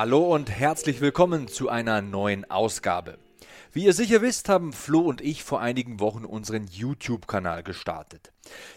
[0.00, 3.18] Hallo und herzlich willkommen zu einer neuen Ausgabe.
[3.72, 8.30] Wie ihr sicher wisst, haben Flo und ich vor einigen Wochen unseren YouTube-Kanal gestartet.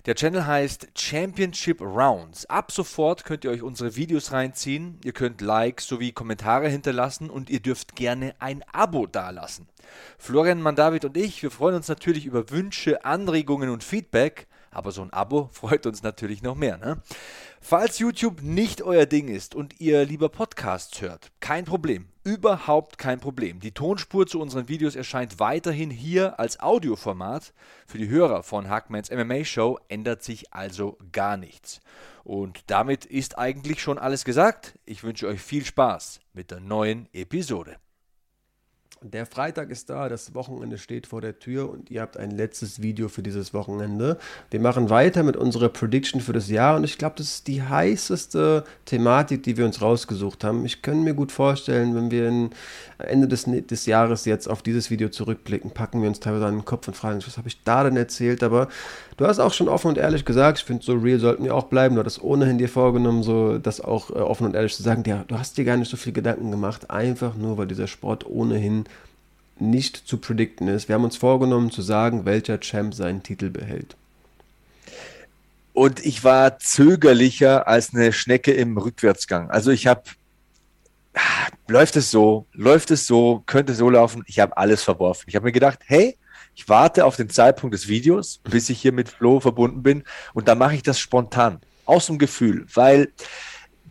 [0.08, 2.47] Der Channel heißt Championship Rounds.
[2.47, 7.52] Ab sofort könnt ihr euch unsere Videos reinziehen, ihr könnt Likes sowie Kommentare hinterlassen und
[7.52, 9.67] ihr dürft gerne ein Abo dalassen.
[10.17, 15.03] Florian Mandavid und ich, wir freuen uns natürlich über Wünsche, Anregungen und Feedback, aber so
[15.03, 16.77] ein Abo freut uns natürlich noch mehr.
[16.80, 16.97] Ne?
[17.64, 22.08] Falls YouTube nicht euer Ding ist und ihr lieber Podcasts hört, kein Problem.
[22.23, 23.59] Überhaupt kein Problem.
[23.59, 27.54] Die Tonspur zu unseren Videos erscheint weiterhin hier als Audioformat.
[27.86, 31.80] Für die Hörer von Hackmans MMA Show ändert sich also gar nichts.
[32.23, 34.78] Und damit ist eigentlich schon alles gesagt.
[34.86, 37.78] Ich wünsche euch viel Spaß mit der neuen Episode.
[39.04, 42.84] Der Freitag ist da, das Wochenende steht vor der Tür und ihr habt ein letztes
[42.84, 44.20] Video für dieses Wochenende.
[44.52, 47.64] Wir machen weiter mit unserer Prediction für das Jahr und ich glaube, das ist die
[47.64, 50.67] heißeste Thematik, die wir uns rausgesucht haben.
[50.67, 52.52] Ich kann mir gut vorstellen, wenn wir
[53.00, 56.66] Ende des, des Jahres jetzt auf dieses Video zurückblicken, packen wir uns teilweise an den
[56.66, 58.44] Kopf und fragen, was habe ich da denn erzählt?
[58.44, 58.67] Aber
[59.17, 61.66] du hast auch schon offen und ehrlich gesagt, ich finde, so real sollten wir auch
[61.66, 61.95] bleiben.
[61.95, 65.04] Du hattest ohnehin dir vorgenommen, so das auch äh, offen und ehrlich zu sagen.
[65.08, 68.28] Ja, du hast dir gar nicht so viel Gedanken gemacht, einfach nur, weil dieser Sport
[68.28, 68.86] ohnehin
[69.61, 70.88] nicht zu predikten ist.
[70.88, 73.95] Wir haben uns vorgenommen zu sagen, welcher Champ seinen Titel behält.
[75.73, 79.49] Und ich war zögerlicher als eine Schnecke im Rückwärtsgang.
[79.49, 80.04] Also ich habe,
[81.67, 84.23] läuft es so, läuft es so, könnte so laufen.
[84.27, 85.26] Ich habe alles verworfen.
[85.27, 86.17] Ich habe mir gedacht, hey,
[86.55, 90.48] ich warte auf den Zeitpunkt des Videos, bis ich hier mit Flo verbunden bin und
[90.48, 93.10] dann mache ich das spontan, aus dem Gefühl, weil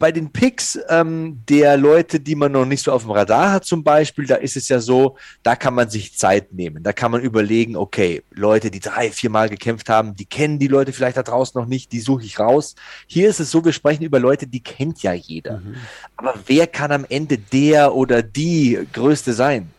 [0.01, 3.67] bei den Picks ähm, der Leute, die man noch nicht so auf dem Radar hat
[3.67, 6.83] zum Beispiel, da ist es ja so, da kann man sich Zeit nehmen.
[6.83, 10.69] Da kann man überlegen, okay, Leute, die drei, vier Mal gekämpft haben, die kennen die
[10.69, 12.77] Leute vielleicht da draußen noch nicht, die suche ich raus.
[13.07, 15.59] Hier ist es so, wir sprechen über Leute, die kennt ja jeder.
[15.59, 15.77] Mhm.
[16.17, 19.71] Aber wer kann am Ende der oder die Größte sein?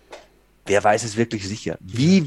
[0.65, 1.77] Wer weiß es wirklich sicher?
[1.79, 2.25] Wie,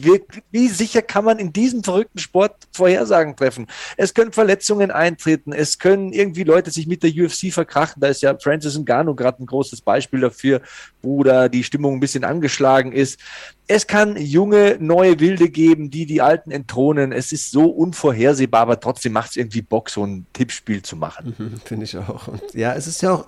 [0.50, 3.66] wie sicher kann man in diesem verrückten Sport Vorhersagen treffen?
[3.96, 8.00] Es können Verletzungen eintreten, es können irgendwie Leute sich mit der UFC verkrachen.
[8.00, 10.60] Da ist ja Francis Ngannou gerade ein großes Beispiel dafür,
[11.02, 13.20] wo da die Stimmung ein bisschen angeschlagen ist.
[13.66, 17.12] Es kann junge, neue Wilde geben, die die Alten entthronen.
[17.12, 21.34] Es ist so unvorhersehbar, aber trotzdem macht es irgendwie Bock, so ein Tippspiel zu machen.
[21.38, 22.28] Mhm, Finde ich auch.
[22.28, 23.26] Und ja, es ist ja auch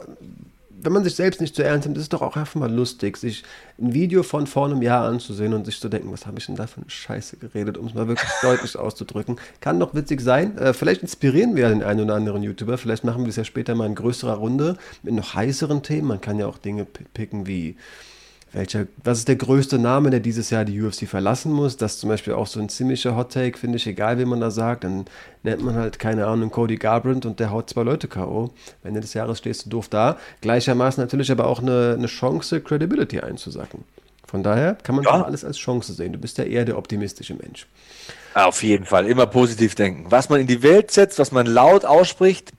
[0.81, 2.73] wenn man sich selbst nicht zu so ernst nimmt, ist es doch auch einfach mal
[2.73, 3.45] lustig, sich
[3.79, 6.57] ein Video von vor einem Jahr anzusehen und sich zu denken, was habe ich denn
[6.57, 9.37] da für eine Scheiße geredet, um es mal wirklich deutlich auszudrücken.
[9.61, 10.57] Kann doch witzig sein.
[10.59, 12.79] Äh, vielleicht inspirieren wir ja den einen oder anderen YouTuber.
[12.79, 16.09] Vielleicht machen wir es ja später mal in größerer Runde mit noch heißeren Themen.
[16.09, 17.77] Man kann ja auch Dinge picken wie
[18.57, 21.77] welcher, was ist der größte Name, der dieses Jahr die UFC verlassen muss?
[21.77, 24.41] Das ist zum Beispiel auch so ein ziemlicher Hot Take, finde ich, egal wie man
[24.41, 24.85] da sagt.
[24.85, 25.05] Dann
[25.43, 28.51] nennt man halt, keine Ahnung, Cody Garbrandt und der haut zwei Leute K.O.
[28.83, 30.17] Ende des Jahres stehst du doof da.
[30.41, 33.85] Gleichermaßen natürlich aber auch eine, eine Chance, Credibility einzusacken.
[34.27, 35.23] Von daher kann man ja.
[35.23, 36.15] alles als Chance sehen.
[36.15, 37.67] Du bist ja eher der optimistische Mensch.
[38.33, 40.07] Auf jeden Fall, immer positiv denken.
[40.09, 42.53] Was man in die Welt setzt, was man laut ausspricht,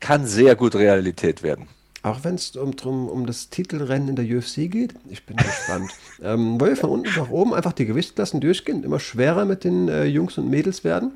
[0.00, 1.68] kann sehr gut Realität werden.
[2.04, 5.90] Auch wenn es um, um, um das Titelrennen in der UFC geht, ich bin gespannt.
[6.22, 9.88] ähm, wollen wir von unten nach oben einfach die Gewichtsklassen durchgehen, immer schwerer mit den
[9.88, 11.12] äh, Jungs und Mädels werden?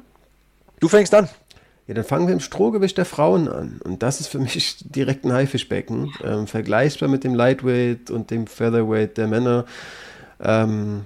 [0.80, 1.28] Du fängst an.
[1.88, 3.82] Ja, dann fangen wir im Strohgewicht der Frauen an.
[3.84, 6.10] Und das ist für mich direkt ein Haifischbecken.
[6.24, 9.66] Ähm, vergleichbar mit dem Lightweight und dem Featherweight der Männer.
[10.40, 11.04] Ähm,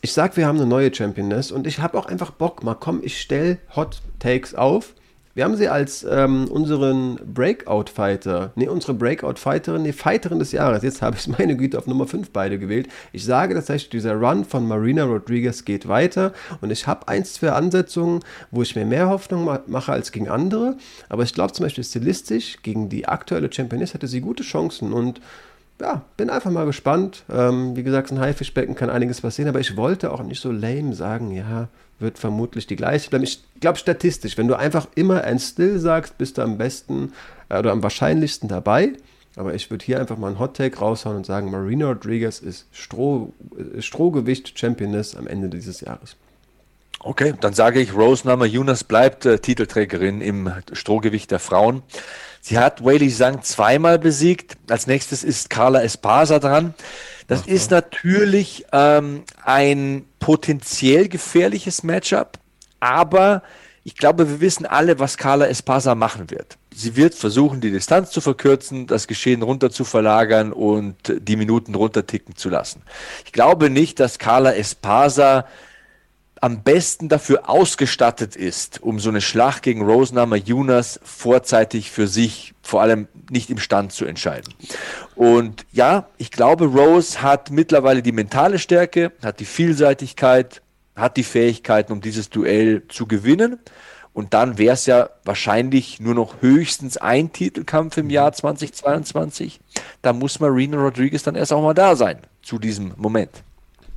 [0.00, 2.64] ich sag, wir haben eine neue Championess und ich habe auch einfach Bock.
[2.64, 4.94] Mal komm, ich stell Hot Takes auf
[5.40, 10.82] Wir haben sie als ähm, unseren Breakout-Fighter, nee, unsere Breakout-Fighterin, nee, Fighterin des Jahres.
[10.82, 12.88] Jetzt habe ich meine Güte auf Nummer 5 beide gewählt.
[13.14, 17.52] Ich sage tatsächlich, dieser Run von Marina Rodriguez geht weiter und ich habe ein, zwei
[17.52, 18.20] Ansetzungen,
[18.50, 20.76] wo ich mir mehr Hoffnung ma mache als gegen andere.
[21.08, 25.22] Aber ich glaube zum Beispiel stilistisch, gegen die aktuelle Championess hatte sie gute Chancen und
[25.80, 27.24] ja, bin einfach mal gespannt.
[27.30, 30.94] Ähm, wie gesagt, ein Haifischbecken kann einiges passieren, aber ich wollte auch nicht so lame
[30.94, 31.68] sagen, ja,
[31.98, 33.24] wird vermutlich die gleiche bleiben.
[33.24, 37.12] Ich glaube statistisch, wenn du einfach immer ein Still sagst, bist du am besten
[37.48, 38.92] äh, oder am wahrscheinlichsten dabei.
[39.36, 42.66] Aber ich würde hier einfach mal einen Hot Take raushauen und sagen, Marina Rodriguez ist
[42.72, 46.16] Stroh, äh, Strohgewicht Championess am Ende dieses Jahres.
[47.02, 51.82] Okay, dann sage ich, Rose Yunus bleibt äh, Titelträgerin im Strohgewicht der Frauen.
[52.40, 54.56] Sie hat Whaley Zhang zweimal besiegt.
[54.68, 56.74] Als nächstes ist Carla Espasa dran.
[57.26, 57.52] Das okay.
[57.52, 62.38] ist natürlich ähm, ein potenziell gefährliches Matchup,
[62.80, 63.42] aber
[63.84, 66.58] ich glaube, wir wissen alle, was Carla Espasa machen wird.
[66.74, 71.74] Sie wird versuchen, die Distanz zu verkürzen, das Geschehen runter zu verlagern und die Minuten
[71.74, 72.82] runterticken zu lassen.
[73.24, 75.46] Ich glaube nicht, dass Carla Espasa
[76.40, 82.54] am besten dafür ausgestattet ist, um so eine Schlacht gegen Rosenhammer Yunas vorzeitig für sich
[82.62, 84.54] vor allem nicht im Stand zu entscheiden.
[85.14, 90.62] Und ja, ich glaube, Rose hat mittlerweile die mentale Stärke, hat die Vielseitigkeit,
[90.96, 93.58] hat die Fähigkeiten, um dieses Duell zu gewinnen.
[94.12, 99.60] Und dann wäre es ja wahrscheinlich nur noch höchstens ein Titelkampf im Jahr 2022.
[100.02, 103.30] Da muss Marina Rodriguez dann erst auch mal da sein zu diesem Moment.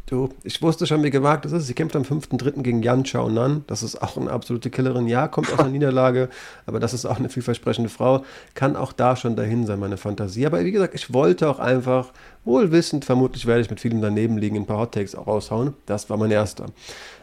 [0.05, 1.67] Du, ich wusste schon, wie gewagt es ist.
[1.67, 2.61] Sie kämpft am 5.3.
[2.61, 3.63] gegen Yan Chao Nan.
[3.67, 5.07] Das ist auch eine absolute Killerin.
[5.07, 6.29] Ja, kommt aus einer Niederlage,
[6.65, 8.25] aber das ist auch eine vielversprechende Frau.
[8.53, 10.45] Kann auch da schon dahin sein, meine Fantasie.
[10.45, 12.11] Aber wie gesagt, ich wollte auch einfach,
[12.43, 15.73] wohlwissend, vermutlich werde ich mit vielem daneben liegen, ein paar Hot Takes auch raushauen.
[15.85, 16.65] Das war mein erster.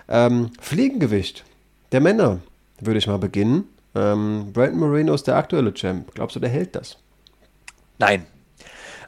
[0.08, 1.44] Ähm, Fliegengewicht
[1.92, 2.38] der Männer
[2.80, 3.64] würde ich mal beginnen.
[3.94, 6.14] Ähm, Brandon Moreno ist der aktuelle Champ.
[6.14, 6.96] Glaubst du, der hält das?
[7.98, 8.24] Nein,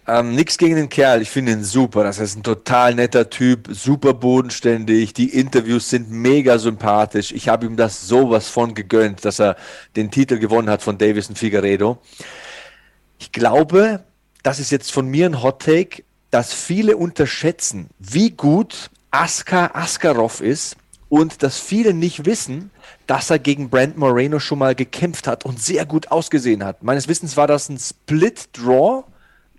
[0.07, 2.03] ähm, Nichts gegen den Kerl, ich finde ihn super.
[2.03, 5.15] Das ist ein total netter Typ, super bodenständig.
[5.15, 7.33] Die Interviews sind mega sympathisch.
[7.33, 9.57] Ich habe ihm das sowas von gegönnt, dass er
[9.95, 11.99] den Titel gewonnen hat von Davison Figueredo.
[13.19, 14.05] Ich glaube,
[14.43, 16.03] das ist jetzt von mir ein Hot Take,
[16.33, 20.77] dass viele unterschätzen, wie gut Askar Askarov ist
[21.09, 22.71] und dass viele nicht wissen,
[23.07, 26.83] dass er gegen Brent Moreno schon mal gekämpft hat und sehr gut ausgesehen hat.
[26.83, 29.05] Meines Wissens war das ein Split Draw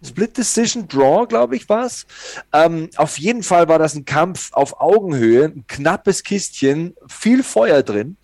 [0.06, 2.06] Split Decision Draw, glaube ich, war es.
[2.52, 7.84] Ähm, auf jeden Fall war das ein Kampf auf Augenhöhe, ein knappes Kistchen, viel Feuer
[7.84, 8.18] drin.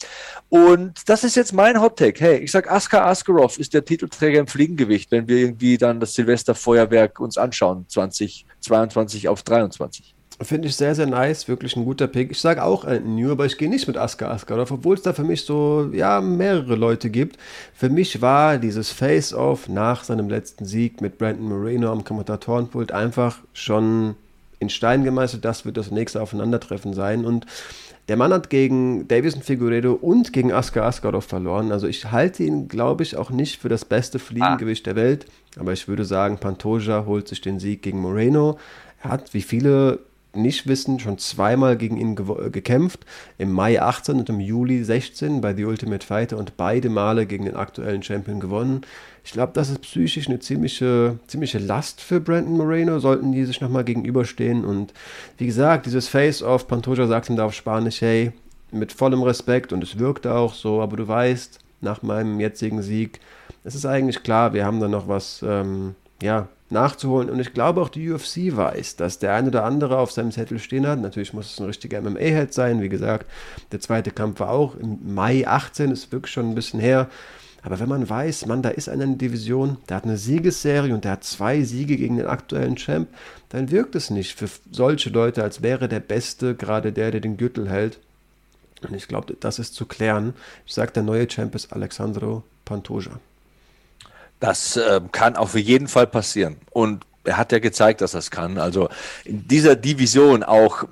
[0.49, 2.19] Und das ist jetzt mein Hot Take.
[2.19, 6.13] Hey, ich sag, Askar Askarov ist der Titelträger im Fliegengewicht, wenn wir irgendwie dann das
[6.15, 10.15] Silvesterfeuerwerk uns anschauen, 2022 auf 23.
[10.41, 11.49] Finde ich sehr, sehr nice.
[11.49, 12.31] Wirklich ein guter Pick.
[12.31, 15.11] Ich sage auch äh, New, aber ich gehe nicht mit Aska Askarov, obwohl es da
[15.11, 17.37] für mich so, ja, mehrere Leute gibt.
[17.73, 23.39] Für mich war dieses Face-Off nach seinem letzten Sieg mit Brandon Moreno am Kommentatorenpult einfach
[23.51, 24.15] schon
[24.59, 25.43] in Stein gemeißelt.
[25.43, 27.25] Das wird das nächste Aufeinandertreffen sein.
[27.25, 27.45] Und
[28.07, 31.73] der Mann hat gegen Davison Figueredo und gegen Aska Askarov verloren.
[31.73, 34.93] Also ich halte ihn, glaube ich, auch nicht für das beste Fliegengewicht ah.
[34.93, 35.25] der Welt.
[35.59, 38.57] Aber ich würde sagen, Pantoja holt sich den Sieg gegen Moreno.
[39.03, 39.99] Er hat, wie viele
[40.33, 43.05] nicht wissen, schon zweimal gegen ihn ge gekämpft.
[43.37, 47.45] Im Mai 18 und im Juli 16 bei The Ultimate Fighter und beide Male gegen
[47.45, 48.81] den aktuellen Champion gewonnen.
[49.23, 53.61] Ich glaube, das ist psychisch eine ziemliche, ziemliche Last für Brandon Moreno, sollten die sich
[53.61, 54.65] nochmal gegenüberstehen.
[54.65, 54.93] Und
[55.37, 58.31] wie gesagt, dieses Face-Off, Pantoja sagt ihm da auf Spanisch, hey,
[58.71, 63.19] mit vollem Respekt und es wirkt auch so, aber du weißt, nach meinem jetzigen Sieg,
[63.63, 67.29] es ist eigentlich klar, wir haben da noch was, ähm, ja, nachzuholen.
[67.29, 70.59] Und ich glaube auch die UFC weiß, dass der ein oder andere auf seinem Zettel
[70.59, 70.99] stehen hat.
[70.99, 72.81] Natürlich muss es ein richtiger MMA-Head sein.
[72.81, 73.25] Wie gesagt,
[73.71, 77.09] der zweite Kampf war auch im Mai 18, ist wirklich schon ein bisschen her.
[77.61, 81.03] Aber wenn man weiß, man, da ist einer in Division, der hat eine Siegesserie und
[81.03, 83.09] der hat zwei Siege gegen den aktuellen Champ,
[83.49, 87.37] dann wirkt es nicht für solche Leute, als wäre der Beste gerade der, der den
[87.37, 87.99] Gürtel hält.
[88.81, 90.33] Und ich glaube, das ist zu klären.
[90.65, 93.19] Ich sage, der neue Champ ist Alexandro Pantoja.
[94.39, 96.57] Das äh, kann auf jeden Fall passieren.
[96.71, 98.57] Und er hat ja gezeigt, dass das kann.
[98.57, 98.89] Also
[99.25, 100.85] in dieser Division auch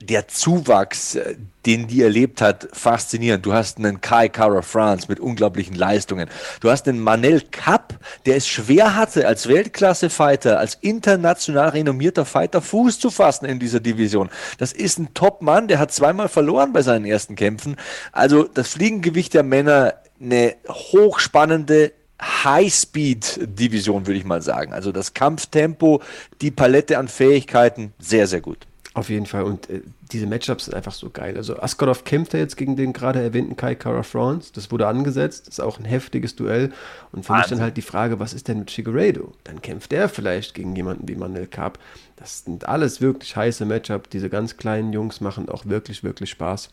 [0.00, 1.36] der Zuwachs, äh,
[1.66, 3.44] den die erlebt hat, faszinierend.
[3.44, 6.28] Du hast einen Kai Kara France mit unglaublichen Leistungen.
[6.60, 12.62] Du hast einen Manel Kapp, der es schwer hatte, als Weltklasse-Fighter, als international renommierter Fighter
[12.62, 14.30] Fuß zu fassen in dieser Division.
[14.58, 17.76] Das ist ein Top-Mann, der hat zweimal verloren bei seinen ersten Kämpfen.
[18.12, 24.72] Also das Fliegengewicht der Männer, eine hochspannende, High-Speed-Division, würde ich mal sagen.
[24.72, 26.02] Also das Kampftempo,
[26.40, 28.66] die Palette an Fähigkeiten, sehr, sehr gut.
[28.94, 29.44] Auf jeden Fall.
[29.44, 31.36] Und äh, diese Matchups sind einfach so geil.
[31.36, 34.50] Also Askarov kämpft ja jetzt gegen den gerade erwähnten Kai Kara France.
[34.52, 35.46] Das wurde angesetzt.
[35.46, 36.72] Das ist auch ein heftiges Duell.
[37.12, 39.32] Und für mich dann halt die Frage, was ist denn mit Figueiredo?
[39.44, 41.78] Dann kämpft er vielleicht gegen jemanden wie Manuel Kapp.
[42.16, 44.08] Das sind alles wirklich heiße Matchups.
[44.08, 46.70] Diese ganz kleinen Jungs machen auch wirklich, wirklich Spaß.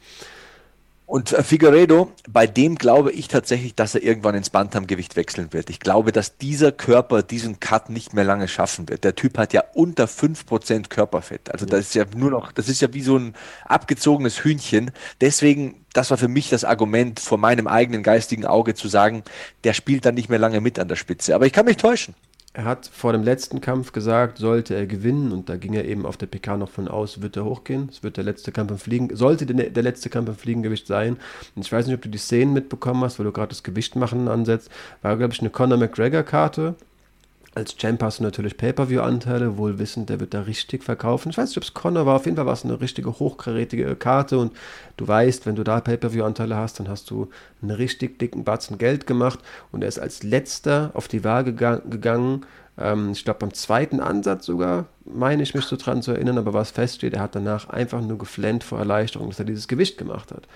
[1.06, 5.70] Und äh, Figueredo, bei dem glaube ich tatsächlich, dass er irgendwann ins Bantamgewicht wechseln wird.
[5.70, 9.04] Ich glaube, dass dieser Körper diesen Cut nicht mehr lange schaffen wird.
[9.04, 11.52] Der Typ hat ja unter 5% Körperfett.
[11.52, 13.36] Also das ist ja nur noch, das ist ja wie so ein
[13.66, 14.92] abgezogenes Hühnchen.
[15.22, 19.24] Deswegen, das war für mich das Argument vor meinem eigenen geistigen Auge zu sagen,
[19.64, 21.36] der spielt dann nicht mehr lange mit an der Spitze.
[21.36, 22.16] Aber ich kann mich täuschen.
[22.58, 26.06] Er hat vor dem letzten Kampf gesagt, sollte er gewinnen, und da ging er eben
[26.06, 27.90] auf der PK noch von aus, wird er hochgehen.
[27.92, 31.18] Es wird der letzte Kampf im Fliegen, sollte der, letzte Kampf im Fliegengewicht sein.
[31.54, 33.98] Und ich weiß nicht, ob du die Szenen mitbekommen hast, weil du gerade das Gewicht
[33.98, 34.70] machen ansetzt.
[35.02, 36.76] War, glaube ich, eine Conor McGregor-Karte
[37.56, 41.30] als Champ hast du natürlich Pay-Per-View-Anteile, wohl wissend, der wird da richtig verkaufen.
[41.30, 43.96] Ich weiß nicht, ob es Connor war, auf jeden Fall war es eine richtige hochkarätige
[43.96, 44.52] Karte und
[44.98, 47.30] du weißt, wenn du da Pay-Per-View-Anteile hast, dann hast du
[47.62, 49.40] einen richtig dicken Batzen Geld gemacht
[49.72, 52.46] und er ist als letzter auf die Waage gegangen.
[52.78, 56.54] Ähm, ich glaube, beim zweiten Ansatz sogar, meine ich mich so dran zu erinnern, aber
[56.54, 60.32] was feststeht, er hat danach einfach nur geflennt vor Erleichterung, dass er dieses Gewicht gemacht
[60.34, 60.48] hat.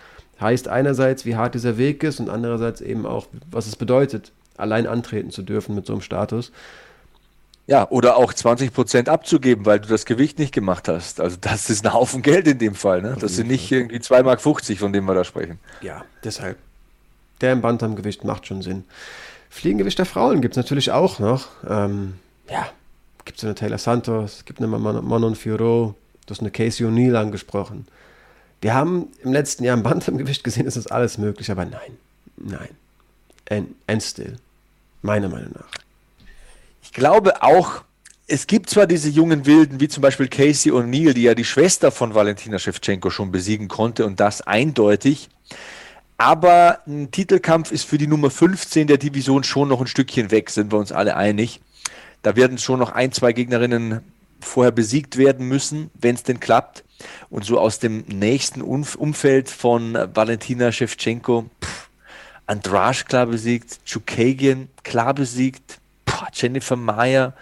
[0.41, 4.85] Heißt einerseits, wie hart dieser Weg ist und andererseits eben auch, was es bedeutet, allein
[4.87, 6.51] antreten zu dürfen mit so einem Status.
[7.69, 11.21] Ja, oder auch 20 Prozent abzugeben, weil du das Gewicht nicht gemacht hast.
[11.21, 13.03] Also das ist ein Haufen Geld in dem Fall.
[13.03, 13.15] Ne?
[13.19, 14.41] Das sind nicht irgendwie 2,50 Mark,
[14.79, 15.59] von dem wir da sprechen.
[15.81, 16.57] Ja, deshalb.
[17.41, 18.85] Der im Bantamgewicht macht schon Sinn.
[19.51, 21.45] Fliegengewicht der Frauen gibt es natürlich auch noch.
[21.69, 22.15] Ähm,
[22.49, 22.67] ja,
[23.23, 25.93] gibt es eine Taylor Santos, gibt eine Manon Fiorot,
[26.25, 27.85] du hast eine Casey O'Neill angesprochen.
[28.61, 31.97] Wir haben im letzten Jahr im Bantamgewicht gesehen, es ist alles möglich, aber nein,
[32.35, 32.69] nein.
[33.47, 34.37] And, and still,
[35.03, 35.69] meiner Meinung nach.
[36.89, 37.83] Ich glaube auch,
[38.25, 41.91] es gibt zwar diese jungen Wilden, wie zum Beispiel Casey O'Neill, die ja die Schwester
[41.91, 45.29] von Valentina Shevchenko schon besiegen konnte und das eindeutig.
[46.17, 50.49] Aber ein Titelkampf ist für die Nummer 15 der Division schon noch ein Stückchen weg,
[50.49, 51.61] sind wir uns alle einig.
[52.23, 54.01] Da werden schon noch ein, zwei Gegnerinnen
[54.39, 56.83] vorher besiegt werden müssen, wenn es denn klappt.
[57.29, 61.89] Und so aus dem nächsten Umfeld von Valentina Shevchenko, pff,
[62.47, 65.79] Andrasch klar besiegt, Chukagian klar besiegt,
[66.33, 67.33] Jennifer Meyer.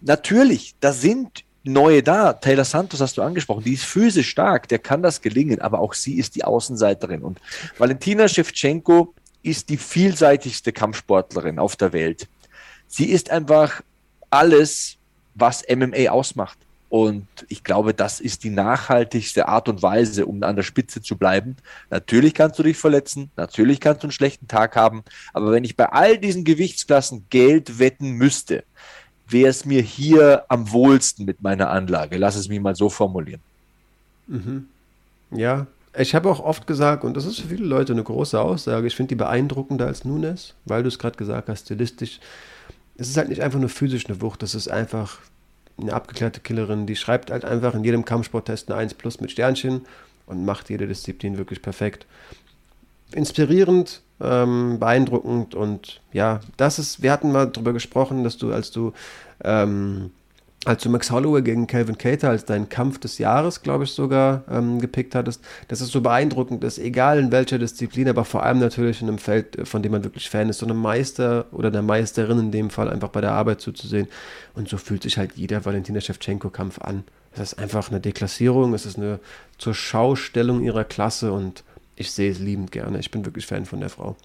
[0.00, 2.32] Natürlich, da sind neue da.
[2.32, 5.94] Taylor Santos hast du angesprochen, die ist physisch stark, der kann das gelingen, aber auch
[5.94, 7.22] sie ist die Außenseiterin.
[7.22, 7.40] Und
[7.78, 12.28] Valentina Shevchenko ist die vielseitigste Kampfsportlerin auf der Welt.
[12.86, 13.82] Sie ist einfach
[14.30, 14.96] alles,
[15.34, 16.58] was MMA ausmacht.
[16.90, 21.16] Und ich glaube, das ist die nachhaltigste Art und Weise, um an der Spitze zu
[21.16, 21.56] bleiben.
[21.88, 25.76] Natürlich kannst du dich verletzen, natürlich kannst du einen schlechten Tag haben, aber wenn ich
[25.76, 28.64] bei all diesen Gewichtsklassen Geld wetten müsste,
[29.28, 32.18] wäre es mir hier am wohlsten mit meiner Anlage.
[32.18, 33.40] Lass es mich mal so formulieren.
[34.26, 34.66] Mhm.
[35.30, 38.88] Ja, ich habe auch oft gesagt, und das ist für viele Leute eine große Aussage,
[38.88, 42.18] ich finde die beeindruckender als Nunes, weil du es gerade gesagt hast, stilistisch.
[42.96, 45.20] Es ist halt nicht einfach nur physisch eine Wucht, das ist einfach
[45.80, 49.82] eine abgeklärte Killerin, die schreibt halt einfach in jedem Kampfsporttest eine 1 plus mit Sternchen
[50.26, 52.06] und macht jede Disziplin wirklich perfekt.
[53.12, 58.70] Inspirierend, ähm, beeindruckend und ja, das ist, wir hatten mal darüber gesprochen, dass du, als
[58.70, 58.92] du
[59.42, 60.10] ähm,
[60.66, 64.44] als du Max Holloway gegen Calvin Cater als deinen Kampf des Jahres, glaube ich, sogar
[64.50, 68.58] ähm, gepickt hattest, dass es so beeindruckend ist, egal in welcher Disziplin, aber vor allem
[68.58, 71.70] natürlich in einem Feld, äh, von dem man wirklich Fan ist, so einem Meister oder
[71.70, 74.08] der Meisterin in dem Fall einfach bei der Arbeit zuzusehen.
[74.54, 77.04] Und so fühlt sich halt jeder Valentina Shevchenko-Kampf an.
[77.32, 79.18] Es ist einfach eine Deklassierung, es ist eine
[79.56, 81.64] zur Schaustellung ihrer Klasse und
[81.96, 82.98] ich sehe es liebend gerne.
[82.98, 84.16] Ich bin wirklich Fan von der Frau.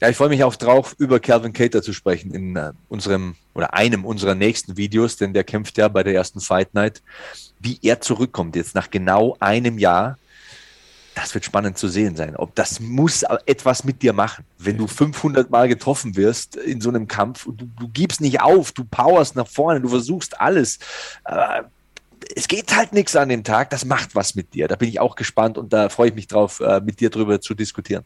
[0.00, 3.74] Ja, ich freue mich auch drauf, über Calvin Cater zu sprechen in uh, unserem oder
[3.74, 7.02] einem unserer nächsten Videos, denn der kämpft ja bei der ersten Fight Night.
[7.60, 10.18] Wie er zurückkommt jetzt nach genau einem Jahr,
[11.14, 12.34] das wird spannend zu sehen sein.
[12.34, 16.88] Ob das muss etwas mit dir machen, wenn du 500 Mal getroffen wirst in so
[16.88, 20.80] einem Kampf und du, du gibst nicht auf, du powerst nach vorne, du versuchst alles.
[21.24, 21.62] Äh,
[22.34, 24.66] es geht halt nichts an dem Tag, das macht was mit dir.
[24.66, 27.40] Da bin ich auch gespannt und da freue ich mich drauf, äh, mit dir drüber
[27.40, 28.04] zu diskutieren.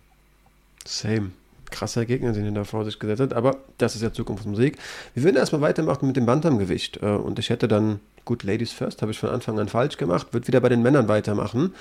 [0.85, 1.33] Same
[1.70, 3.32] krasser Gegner, den er da vor sich gesetzt hat.
[3.32, 4.78] Aber das ist ja Zukunftsmusik.
[5.14, 7.02] Wir würden erstmal weitermachen mit dem Bantamgewicht.
[7.02, 10.32] Äh, und ich hätte dann, gut, Ladies First habe ich von Anfang an falsch gemacht,
[10.32, 11.75] würde wieder bei den Männern weitermachen.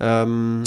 [0.00, 0.64] Ähm,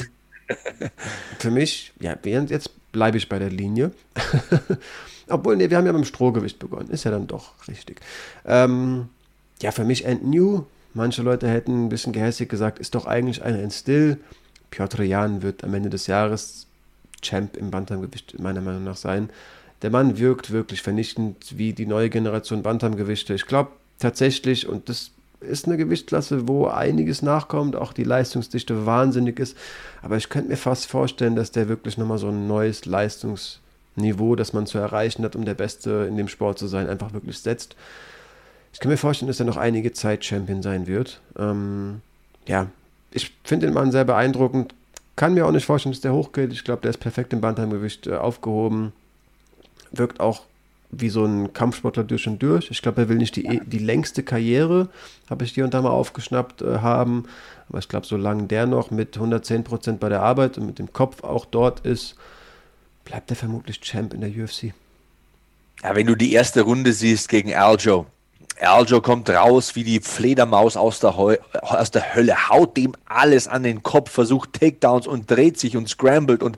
[1.39, 3.91] für mich, ja, jetzt bleibe ich bei der Linie.
[5.27, 6.89] Obwohl, nee, wir haben ja beim Strohgewicht begonnen.
[6.89, 8.01] Ist ja dann doch richtig.
[8.45, 9.09] Ähm,
[9.61, 10.65] ja, für mich End New.
[10.93, 14.17] Manche Leute hätten ein bisschen gehässig gesagt, ist doch eigentlich einer End Still.
[14.71, 16.67] Piotr Jan wird am Ende des Jahres
[17.21, 19.29] Champ im Bantamgewicht meiner Meinung nach sein.
[19.81, 23.33] Der Mann wirkt wirklich vernichtend wie die neue Generation Bantamgewichte.
[23.33, 29.39] Ich glaube tatsächlich, und das ist eine Gewichtsklasse, wo einiges nachkommt, auch die Leistungsdichte wahnsinnig
[29.39, 29.57] ist.
[30.01, 34.53] Aber ich könnte mir fast vorstellen, dass der wirklich nochmal so ein neues Leistungsniveau, das
[34.53, 37.75] man zu erreichen hat, um der Beste in dem Sport zu sein, einfach wirklich setzt.
[38.73, 41.21] Ich kann mir vorstellen, dass er noch einige Zeit Champion sein wird.
[41.37, 42.01] Ähm,
[42.47, 42.67] ja,
[43.11, 44.73] ich finde den Mann sehr beeindruckend.
[45.15, 46.51] Kann mir auch nicht vorstellen, dass der hochgeht.
[46.53, 48.93] Ich glaube, der ist perfekt im Bantamgewicht äh, aufgehoben.
[49.91, 50.43] Wirkt auch
[50.91, 52.69] wie so ein Kampfsportler durch und durch.
[52.69, 54.89] Ich glaube, er will nicht die, die längste Karriere,
[55.29, 57.25] habe ich hier und da mal aufgeschnappt, äh, haben.
[57.69, 60.91] Aber ich glaube, solange der noch mit 110 Prozent bei der Arbeit und mit dem
[60.91, 62.15] Kopf auch dort ist,
[63.05, 64.73] bleibt er vermutlich Champ in der UFC.
[65.83, 68.05] Ja, wenn du die erste Runde siehst gegen Aljo,
[68.61, 73.47] Aljo kommt raus wie die Fledermaus aus der, Heu aus der Hölle, haut dem alles
[73.47, 76.43] an den Kopf, versucht Takedowns und dreht sich und scrambled.
[76.43, 76.57] Und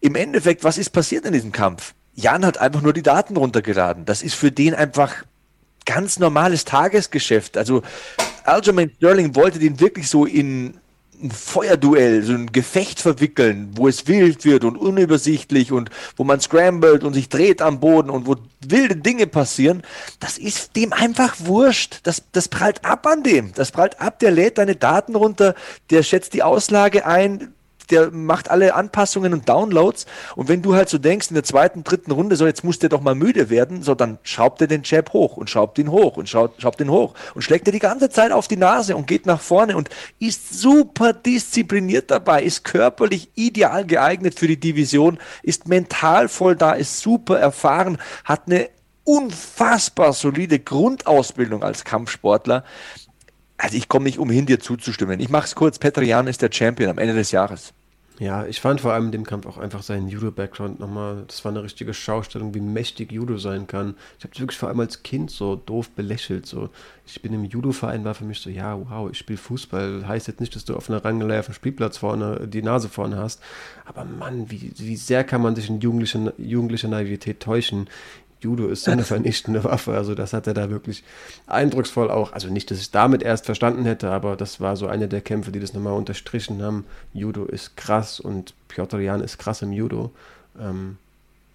[0.00, 1.94] im Endeffekt, was ist passiert in diesem Kampf?
[2.14, 4.04] Jan hat einfach nur die Daten runtergeladen.
[4.04, 5.24] Das ist für den einfach
[5.84, 7.56] ganz normales Tagesgeschäft.
[7.56, 7.82] Also
[8.44, 10.78] Aljamain Sterling wollte den wirklich so in
[11.22, 16.40] ein Feuerduell, so ein Gefecht verwickeln, wo es wild wird und unübersichtlich und wo man
[16.40, 18.36] scrambled und sich dreht am Boden und wo
[18.66, 19.82] wilde Dinge passieren,
[20.20, 22.00] das ist dem einfach wurscht.
[22.02, 23.52] Das, das prallt ab an dem.
[23.54, 25.54] Das prallt ab, der lädt deine Daten runter,
[25.90, 27.54] der schätzt die Auslage ein,
[27.90, 30.06] der macht alle Anpassungen und Downloads.
[30.36, 32.88] Und wenn du halt so denkst, in der zweiten, dritten Runde, so jetzt muss der
[32.88, 36.16] doch mal müde werden, so dann schraubt er den Jab hoch und schraubt ihn hoch
[36.16, 39.06] und schraubt, schraubt ihn hoch und schlägt er die ganze Zeit auf die Nase und
[39.06, 45.18] geht nach vorne und ist super diszipliniert dabei, ist körperlich ideal geeignet für die Division,
[45.42, 48.68] ist mental voll da, ist super erfahren, hat eine
[49.04, 52.64] unfassbar solide Grundausbildung als Kampfsportler.
[53.62, 55.20] Also ich komme nicht umhin, dir zuzustimmen.
[55.20, 55.78] Ich mache es kurz.
[55.78, 57.72] Petrian ist der Champion am Ende des Jahres.
[58.18, 61.50] Ja, ich fand vor allem in dem Kampf auch einfach seinen Judo-Background nochmal, das war
[61.50, 63.94] eine richtige Schaustellung, wie mächtig Judo sein kann.
[64.18, 66.46] Ich habe es wirklich vor allem als Kind so doof belächelt.
[66.46, 66.70] So.
[67.06, 70.06] Ich bin im Judo-Verein, war für mich so, ja, wow, ich spiele Fußball.
[70.06, 73.16] Heißt jetzt nicht, dass du auf einer Rangelei auf dem Spielplatz vorne die Nase vorne
[73.16, 73.40] hast.
[73.86, 77.88] Aber Mann, wie, wie sehr kann man sich in jugendlicher, jugendlicher Naivität täuschen.
[78.42, 79.94] Judo ist so eine vernichtende Waffe.
[79.94, 81.04] Also das hat er da wirklich
[81.46, 82.32] eindrucksvoll auch.
[82.32, 85.52] Also nicht, dass ich damit erst verstanden hätte, aber das war so einer der Kämpfe,
[85.52, 86.84] die das nochmal unterstrichen haben.
[87.12, 90.10] Judo ist krass und Piotr Jan ist krass im Judo.
[90.60, 90.98] Ähm,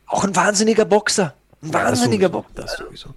[0.08, 1.34] auch ein wahnsinniger Boxer.
[1.62, 2.54] Ein wahnsinniger Boxer.
[2.56, 3.10] Das sowieso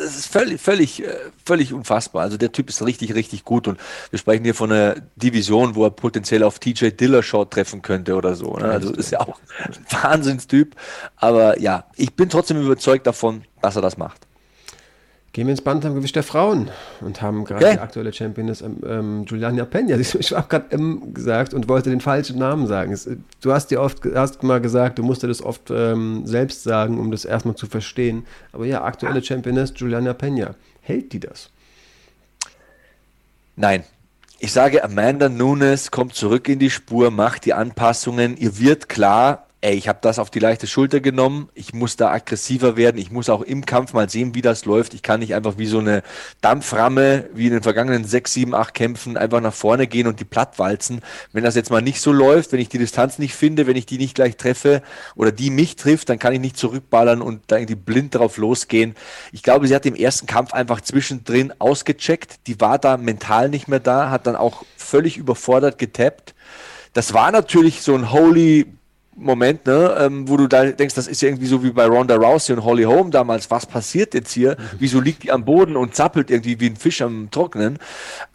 [0.00, 2.22] das ist völlig, völlig, äh, völlig unfassbar.
[2.22, 3.78] Also der Typ ist richtig, richtig gut und
[4.10, 8.34] wir sprechen hier von einer Division, wo er potenziell auf TJ Dillashaw treffen könnte oder
[8.34, 8.56] so.
[8.56, 8.64] Ne?
[8.64, 10.74] Also ist ja auch ein Wahnsinnstyp.
[11.16, 14.26] Aber ja, ich bin trotzdem überzeugt davon, dass er das macht.
[15.32, 17.74] Gehen wir ins Bantamgewicht der Frauen und haben gerade okay.
[17.74, 19.96] die aktuelle Championess ähm, Juliana Pena.
[19.96, 22.98] Ich habe gerade M gesagt und wollte den falschen Namen sagen.
[23.40, 26.98] Du hast dir oft hast mal gesagt, du musst dir das oft ähm, selbst sagen,
[26.98, 28.26] um das erstmal zu verstehen.
[28.52, 30.56] Aber ja, aktuelle Championess Juliana Pena.
[30.80, 31.50] Hält die das?
[33.54, 33.84] Nein.
[34.40, 38.36] Ich sage, Amanda Nunes kommt zurück in die Spur, macht die Anpassungen.
[38.36, 42.10] Ihr wird klar, ey, ich habe das auf die leichte Schulter genommen, ich muss da
[42.10, 44.94] aggressiver werden, ich muss auch im Kampf mal sehen, wie das läuft.
[44.94, 46.02] Ich kann nicht einfach wie so eine
[46.40, 50.24] Dampframme, wie in den vergangenen sechs, sieben, acht Kämpfen einfach nach vorne gehen und die
[50.24, 51.02] platt walzen.
[51.32, 53.84] Wenn das jetzt mal nicht so läuft, wenn ich die Distanz nicht finde, wenn ich
[53.84, 54.82] die nicht gleich treffe
[55.14, 58.94] oder die mich trifft, dann kann ich nicht zurückballern und da irgendwie blind drauf losgehen.
[59.30, 63.68] Ich glaube, sie hat im ersten Kampf einfach zwischendrin ausgecheckt, die war da mental nicht
[63.68, 66.34] mehr da, hat dann auch völlig überfordert getappt.
[66.94, 68.66] Das war natürlich so ein holy
[69.16, 72.16] Moment, ne, ähm, wo du da denkst, das ist ja irgendwie so wie bei Ronda
[72.16, 73.50] Rousey und Holly Holm damals.
[73.50, 74.56] Was passiert jetzt hier?
[74.78, 77.78] Wieso liegt die am Boden und zappelt irgendwie wie ein Fisch am Trocknen?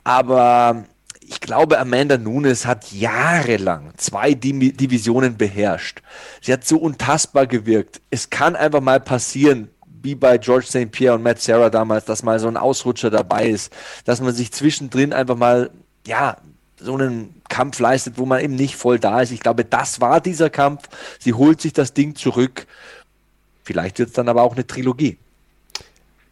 [0.04, 0.84] Aber
[1.28, 6.02] ich glaube, Amanda Nunes hat jahrelang zwei Divisionen beherrscht.
[6.42, 8.02] Sie hat so untastbar gewirkt.
[8.12, 9.70] Es kann einfach mal passieren,
[10.04, 10.92] wie bei George St.
[10.92, 14.52] Pierre und Matt Sarah damals, dass mal so ein Ausrutscher dabei ist, dass man sich
[14.52, 15.72] zwischendrin einfach mal,
[16.06, 16.38] ja,
[16.80, 19.32] so einen Kampf leistet, wo man eben nicht voll da ist.
[19.32, 20.90] Ich glaube, das war dieser Kampf.
[21.20, 22.68] Sie holt sich das Ding zurück.
[23.64, 25.18] Vielleicht wird es dann aber auch eine Trilogie.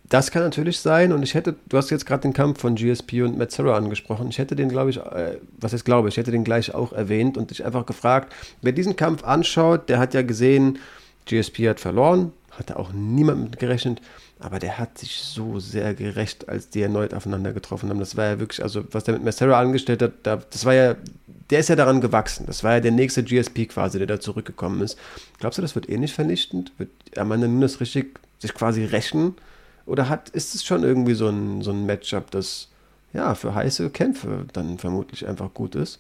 [0.10, 3.24] Das kann natürlich sein und ich hätte, du hast jetzt gerade den Kampf von GSP
[3.24, 4.28] und Metzera angesprochen.
[4.30, 6.94] Ich hätte den, glaube ich, äh, was ist glaube ich, ich hätte den gleich auch
[6.94, 10.78] erwähnt und dich einfach gefragt, wer diesen Kampf anschaut, der hat ja gesehen,
[11.26, 14.02] GSP hat verloren, hatte auch niemand mit gerechnet.
[14.44, 18.00] Aber der hat sich so sehr gerecht, als die erneut aufeinander getroffen haben.
[18.00, 20.96] Das war ja wirklich, also was der mit Massera angestellt hat, das war ja,
[21.50, 22.46] der ist ja daran gewachsen.
[22.46, 24.98] Das war ja der nächste GSP quasi, der da zurückgekommen ist.
[25.40, 26.74] Glaubst du, das wird ähnlich vernichtend?
[26.78, 29.36] Wird Amanda Nunes richtig sich quasi rächen?
[29.86, 32.68] Oder hat, ist es schon irgendwie so ein, so ein Matchup, das
[33.14, 36.00] ja für heiße Kämpfe dann vermutlich einfach gut ist?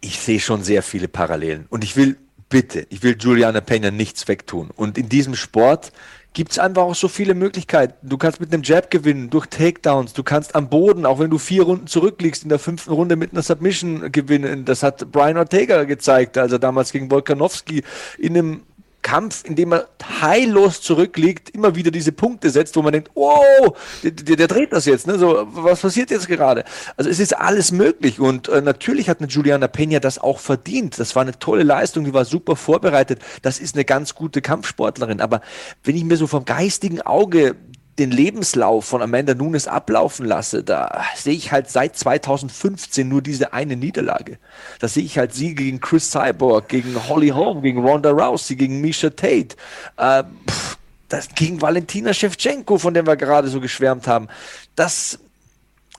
[0.00, 1.66] Ich sehe schon sehr viele Parallelen.
[1.68, 2.16] Und ich will
[2.50, 4.70] bitte, ich will Juliana Pena nichts wegtun.
[4.76, 5.92] Und in diesem Sport
[6.32, 7.94] gibt es einfach auch so viele Möglichkeiten.
[8.08, 11.38] Du kannst mit einem Jab gewinnen, durch Takedowns, du kannst am Boden, auch wenn du
[11.38, 14.64] vier Runden zurückliegst, in der fünften Runde mit einer Submission gewinnen.
[14.64, 17.82] Das hat Brian Ortega gezeigt, also damals gegen Volkanovski
[18.18, 18.62] in einem
[19.02, 19.88] Kampf, in dem er
[20.20, 24.72] heillos zurückliegt, immer wieder diese Punkte setzt, wo man denkt, oh, der, der, der dreht
[24.72, 25.18] das jetzt, ne?
[25.18, 26.64] So, was passiert jetzt gerade?
[26.96, 30.98] Also es ist alles möglich und äh, natürlich hat eine Juliana Peña das auch verdient.
[30.98, 33.20] Das war eine tolle Leistung, die war super vorbereitet.
[33.42, 35.20] Das ist eine ganz gute Kampfsportlerin.
[35.20, 35.40] Aber
[35.84, 37.56] wenn ich mir so vom geistigen Auge
[38.00, 43.52] den Lebenslauf von Amanda Nunes ablaufen lasse, da sehe ich halt seit 2015 nur diese
[43.52, 44.38] eine Niederlage.
[44.80, 48.80] Da sehe ich halt sie gegen Chris Cyborg, gegen Holly Holm, gegen Ronda Rousey, gegen
[48.80, 49.56] Misha Tate,
[49.98, 54.28] äh, pff, das, gegen Valentina Shevchenko, von dem wir gerade so geschwärmt haben.
[54.74, 55.18] Das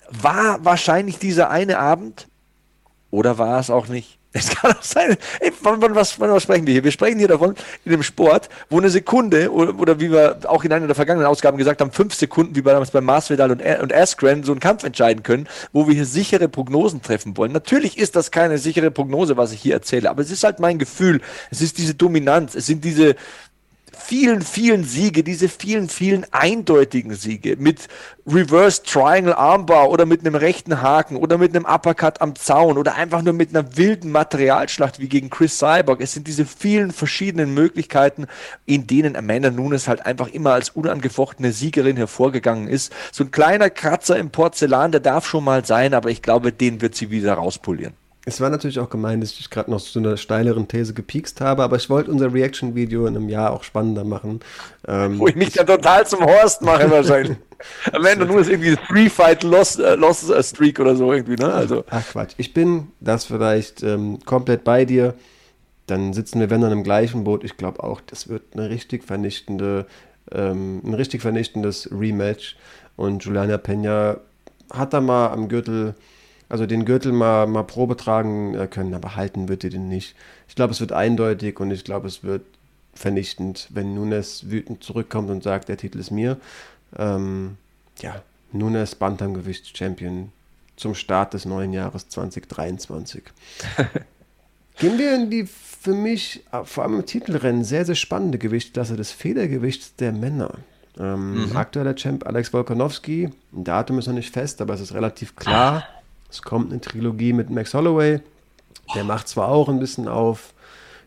[0.10, 2.28] war wahrscheinlich dieser eine Abend
[3.12, 4.18] oder war es auch nicht?
[4.34, 6.84] Es kann auch sein, ey, von, von, was, von was sprechen wir hier?
[6.86, 10.64] Wir sprechen hier davon, in einem Sport, wo eine Sekunde, oder, oder wie wir auch
[10.64, 13.62] in einer der vergangenen Ausgaben gesagt haben, fünf Sekunden, wie wir damals bei Masvidal und,
[13.62, 17.52] und Askren so einen Kampf entscheiden können, wo wir hier sichere Prognosen treffen wollen.
[17.52, 20.80] Natürlich ist das keine sichere Prognose, was ich hier erzähle, aber es ist halt mein
[20.80, 21.20] Gefühl.
[21.50, 23.16] Es ist diese Dominanz, es sind diese,
[24.02, 27.88] vielen, vielen Siege, diese vielen, vielen eindeutigen Siege mit
[28.28, 32.96] Reverse Triangle Armbar oder mit einem rechten Haken oder mit einem Uppercut am Zaun oder
[32.96, 36.02] einfach nur mit einer wilden Materialschlacht wie gegen Chris Cyborg.
[36.02, 38.28] Es sind diese vielen verschiedenen Möglichkeiten,
[38.66, 42.92] in denen Amanda Nunes halt einfach immer als unangefochtene Siegerin hervorgegangen ist.
[43.12, 46.82] So ein kleiner Kratzer im Porzellan, der darf schon mal sein, aber ich glaube, den
[46.82, 48.01] wird sie wieder rauspolieren.
[48.24, 51.64] Es war natürlich auch gemein, dass ich gerade noch zu einer steileren These gepiekst habe,
[51.64, 54.42] aber ich wollte unser Reaction-Video in einem Jahr auch spannender machen.
[54.88, 57.38] Ähm, Wo ich mich ja total zum Horst mache wahrscheinlich.
[57.92, 61.52] Am Ende nur ist irgendwie Free Fight Lost, äh, äh, oder so irgendwie, ne?
[61.52, 61.84] Also.
[61.90, 62.34] Ach Quatsch.
[62.38, 65.16] Ich bin das vielleicht ähm, komplett bei dir.
[65.88, 67.44] Dann sitzen wir, wenn dann im gleichen Boot.
[67.44, 69.88] Ich glaube auch, das wird eine richtig vernichtende,
[70.32, 72.56] ähm, ein richtig vernichtendes Rematch.
[72.98, 74.18] Und Juliana Peña
[74.72, 75.96] hat da mal am Gürtel
[76.52, 80.16] also den Gürtel mal, mal Probe tragen äh, können, aber halten wird ihr den nicht.
[80.50, 82.44] Ich glaube, es wird eindeutig und ich glaube, es wird
[82.94, 86.36] vernichtend, wenn Nunes wütend zurückkommt und sagt, der Titel ist mir.
[86.98, 87.56] Ähm,
[88.02, 90.34] ja, Nunes Bantamgewicht-Champion
[90.76, 93.24] zum Start des neuen Jahres 2023.
[94.78, 98.98] Gehen wir in die für mich, äh, vor allem im Titelrennen, sehr, sehr spannende Gewichtsklasse
[98.98, 100.56] des Federgewichts der Männer.
[101.00, 101.56] Ähm, mhm.
[101.56, 105.88] Aktueller Champ Alex Volkanovski, ein Datum ist noch nicht fest, aber es ist relativ klar.
[105.88, 106.01] Ah
[106.32, 108.22] es kommt eine Trilogie mit Max Holloway.
[108.96, 110.54] Der macht zwar auch ein bisschen auf,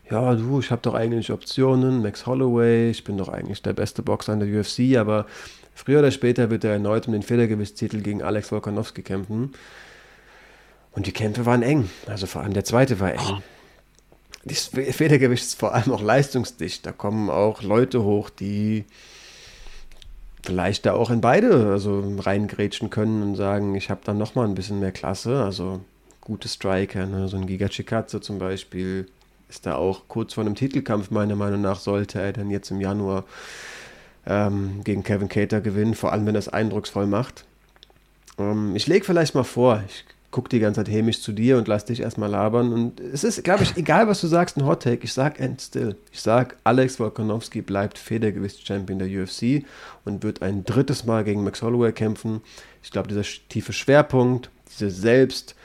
[0.09, 4.03] ja, du, ich habe doch eigentlich Optionen, Max Holloway, ich bin doch eigentlich der beste
[4.03, 5.25] Boxer in der UFC, aber
[5.73, 9.53] früher oder später wird er erneut um den Federgewichtstitel gegen Alex Volkanovski kämpfen.
[10.91, 13.43] Und die Kämpfe waren eng, also vor allem der zweite war eng.
[14.45, 16.85] Das Federgewicht ist vor allem auch leistungsdicht.
[16.85, 18.85] Da kommen auch Leute hoch, die
[20.45, 24.55] vielleicht da auch in beide also reingrätschen können und sagen, ich habe dann nochmal ein
[24.55, 25.43] bisschen mehr Klasse.
[25.43, 25.81] Also
[26.21, 27.27] gute Striker, ne?
[27.27, 29.07] so ein Giga Chikatze zum Beispiel
[29.49, 32.81] ist da auch kurz vor einem Titelkampf, meiner Meinung nach, sollte er dann jetzt im
[32.81, 33.25] Januar
[34.25, 37.45] ähm, gegen Kevin Cater gewinnen, vor allem wenn er es eindrucksvoll macht.
[38.39, 41.69] Ähm, ich lege vielleicht mal vor, ich guck die ganze Zeit hämisch zu dir und
[41.69, 42.73] lass dich erstmal labern.
[42.73, 45.05] Und es ist, glaube ich, egal, was du sagst, ein Hot Take.
[45.05, 45.95] Ich sag end still.
[46.11, 49.63] Ich sag, Alex Volkanovski bleibt Federgewichtschampion der UFC
[50.03, 52.41] und wird ein drittes Mal gegen Max Holloway kämpfen.
[52.83, 55.55] Ich glaube, dieser tiefe Schwerpunkt, diese Selbst,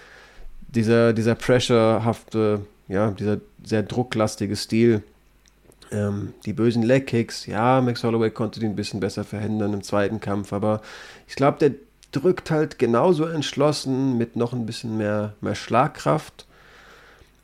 [0.69, 5.03] dieser, dieser pressurehafte, ja, dieser sehr drucklastige Stil,
[5.91, 9.83] ähm, die bösen Leg Kicks, ja, Max Holloway konnte die ein bisschen besser verhindern im
[9.83, 10.81] zweiten Kampf, aber
[11.27, 11.73] ich glaube, der
[12.13, 16.47] drückt halt genauso entschlossen mit noch ein bisschen mehr, mehr Schlagkraft.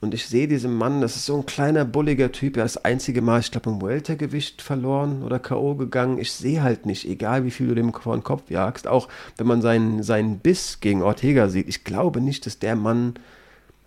[0.00, 2.56] Und ich sehe diesen Mann, das ist so ein kleiner, bulliger Typ.
[2.56, 5.74] Er ist das einzige Mal, ich glaube, im Weltergewicht verloren oder K.O.
[5.74, 6.18] gegangen.
[6.18, 9.46] Ich sehe halt nicht, egal wie viel du dem vor den Kopf jagst, auch wenn
[9.46, 13.14] man seinen, seinen Biss gegen Ortega sieht, ich glaube nicht, dass der Mann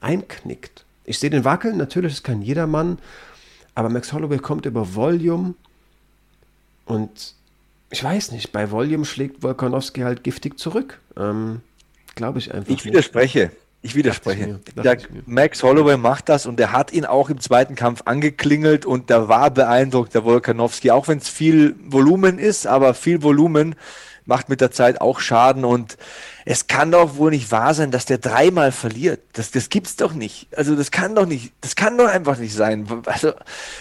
[0.02, 0.84] einknickt.
[1.06, 2.98] Ich sehe den wackeln, natürlich, das kann jeder Mann,
[3.76, 5.54] aber Max Holloway kommt über Volume
[6.86, 7.36] und
[7.91, 10.99] ich weiß nicht, bei Volume schlägt Volkanowski halt giftig zurück.
[11.17, 11.62] Ähm,
[12.15, 12.71] Glaube ich einfach.
[12.71, 13.39] Ich widerspreche.
[13.39, 13.58] Nicht.
[13.82, 14.60] Ich widerspreche.
[14.75, 18.86] Ich sag, Max Holloway macht das und er hat ihn auch im zweiten Kampf angeklingelt
[18.86, 23.75] und der war beeindruckt, der Volkanowski, auch wenn es viel Volumen ist, aber viel Volumen
[24.30, 25.98] macht mit der Zeit auch Schaden und
[26.46, 29.20] es kann doch wohl nicht wahr sein, dass der dreimal verliert.
[29.34, 30.48] Das, das gibt's doch nicht.
[30.56, 32.88] Also das kann doch nicht, das kann doch einfach nicht sein.
[33.06, 33.34] Also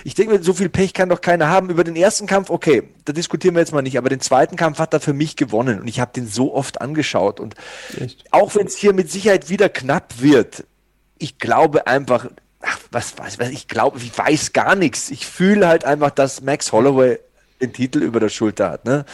[0.03, 1.71] ich denke so viel Pech kann doch keiner haben.
[1.71, 4.81] Über den ersten Kampf, okay, da diskutieren wir jetzt mal nicht, aber den zweiten Kampf
[4.81, 7.55] hat er für mich gewonnen und ich habe den so oft angeschaut und
[8.01, 8.25] Echt?
[8.33, 10.65] auch wenn es hier mit Sicherheit wieder knapp wird,
[11.19, 12.27] ich glaube einfach,
[12.61, 15.11] ach, was, was, was ich glaube, ich weiß gar nichts.
[15.11, 17.19] Ich fühle halt einfach, dass Max Holloway
[17.61, 18.85] den Titel über der Schulter hat.
[18.85, 19.05] Ne?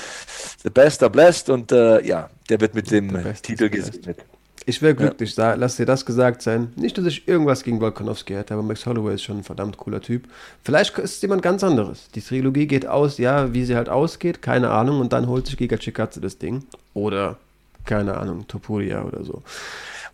[0.63, 4.25] The best are blessed und äh, ja, der wird mit dem Titel gesegnet.
[4.67, 5.55] Ich wäre glücklich, ja.
[5.55, 6.73] lass dir das gesagt sein.
[6.77, 10.01] Nicht, dass ich irgendwas gegen Volkanovski hätte, aber Max Holloway ist schon ein verdammt cooler
[10.01, 10.27] Typ.
[10.63, 12.09] Vielleicht ist es jemand ganz anderes.
[12.15, 15.59] Die Trilogie geht aus, ja, wie sie halt ausgeht, keine Ahnung, und dann holt sich
[15.59, 16.65] Giga Chikatze das Ding.
[16.95, 17.37] Oder,
[17.85, 19.43] keine Ahnung, Topuria oder so.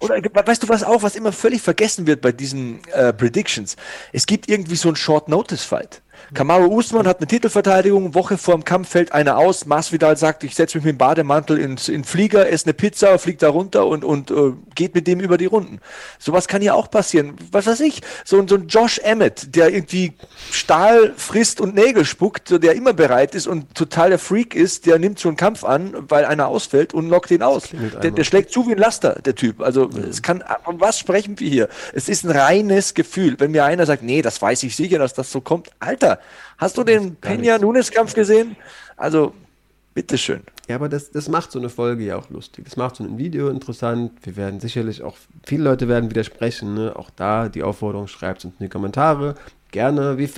[0.01, 3.77] Oder weißt du was auch, was immer völlig vergessen wird bei diesen äh, Predictions?
[4.13, 6.03] Es gibt irgendwie so einen Short-Notice-Fight.
[6.33, 10.55] Kamaru Usman hat eine Titelverteidigung, Woche vor dem Kampf fällt einer aus, Masvidal sagt, ich
[10.55, 14.05] setze mich mit dem Bademantel ins in Flieger, esse eine Pizza, fliegt da runter und,
[14.05, 15.81] und uh, geht mit dem über die Runden.
[16.19, 17.35] Sowas kann ja auch passieren.
[17.51, 20.13] Was weiß ich, so, so ein Josh Emmett, der irgendwie
[20.53, 24.99] Stahl frisst und Nägel spuckt, der immer bereit ist und total der Freak ist, der
[24.99, 27.71] nimmt so einen Kampf an, weil einer ausfällt und lockt ihn aus.
[28.03, 29.61] Der, der, schlägt zu wie ein Laster, der Typ.
[29.61, 30.05] Also ja.
[30.09, 31.69] es kann, von was sprechen wir hier?
[31.93, 33.35] Es ist ein reines Gefühl.
[33.39, 35.71] Wenn mir einer sagt, nee, das weiß ich sicher, dass das so kommt.
[35.81, 36.20] Alter,
[36.59, 38.57] Hast du den Peña Nunes Kampf gesehen?
[38.97, 39.35] Also,
[39.95, 40.43] bitteschön.
[40.69, 42.65] Ja, aber das, das macht so eine Folge ja auch lustig.
[42.65, 44.13] Das macht so ein Video interessant.
[44.23, 46.75] Wir werden sicherlich auch, viele Leute werden widersprechen.
[46.75, 46.93] Ne?
[46.95, 49.35] Auch da die Aufforderung, schreibt uns in die Kommentare.
[49.73, 50.19] Gerne.
[50.19, 50.29] Wie,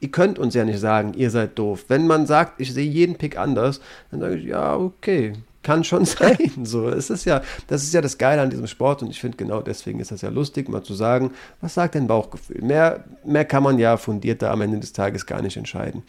[0.00, 1.84] ihr könnt uns ja nicht sagen, ihr seid doof.
[1.88, 5.34] Wenn man sagt, ich sehe jeden Pick anders, dann sage ich, ja, okay,
[5.66, 6.52] kann schon sein.
[6.62, 9.36] So, es ist ja, das ist ja das Geile an diesem Sport und ich finde
[9.36, 12.62] genau deswegen ist das ja lustig, mal zu sagen, was sagt dein Bauchgefühl?
[12.62, 16.04] Mehr, mehr kann man ja fundierter am Ende des Tages gar nicht entscheiden.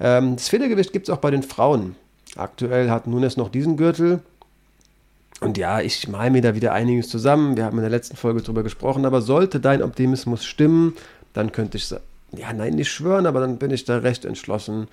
[0.00, 1.94] Ähm, das Federgewicht gibt es auch bei den Frauen.
[2.36, 4.20] Aktuell hat Nunes noch diesen Gürtel.
[5.40, 7.56] Und ja, ich male mir da wieder einiges zusammen.
[7.56, 10.96] Wir haben in der letzten Folge darüber gesprochen, aber sollte dein Optimismus stimmen,
[11.32, 14.88] dann könnte ich, ja, nein, nicht schwören, aber dann bin ich da recht entschlossen.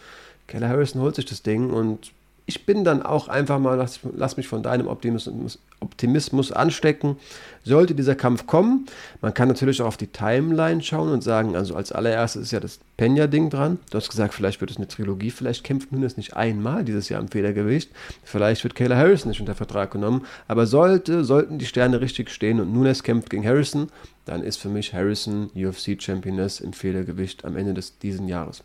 [0.46, 2.12] Keller Harrison holt sich das Ding und
[2.48, 7.18] ich bin dann auch einfach mal, lass, lass, mich von deinem Optimismus, Optimismus anstecken.
[7.64, 8.86] Sollte dieser Kampf kommen,
[9.22, 12.60] man kann natürlich auch auf die Timeline schauen und sagen, also als allererstes ist ja
[12.60, 13.80] das Penya-Ding dran.
[13.90, 17.20] Du hast gesagt, vielleicht wird es eine Trilogie, vielleicht kämpft Nunes nicht einmal dieses Jahr
[17.20, 17.90] im Federgewicht.
[18.24, 20.26] Vielleicht wird Kayla Harrison nicht unter Vertrag genommen.
[20.48, 23.90] Aber sollte, sollten die Sterne richtig stehen und Nunes kämpft gegen Harrison,
[24.26, 28.64] dann ist für mich Harrison UFC-Championess im Federgewicht am Ende des diesen Jahres.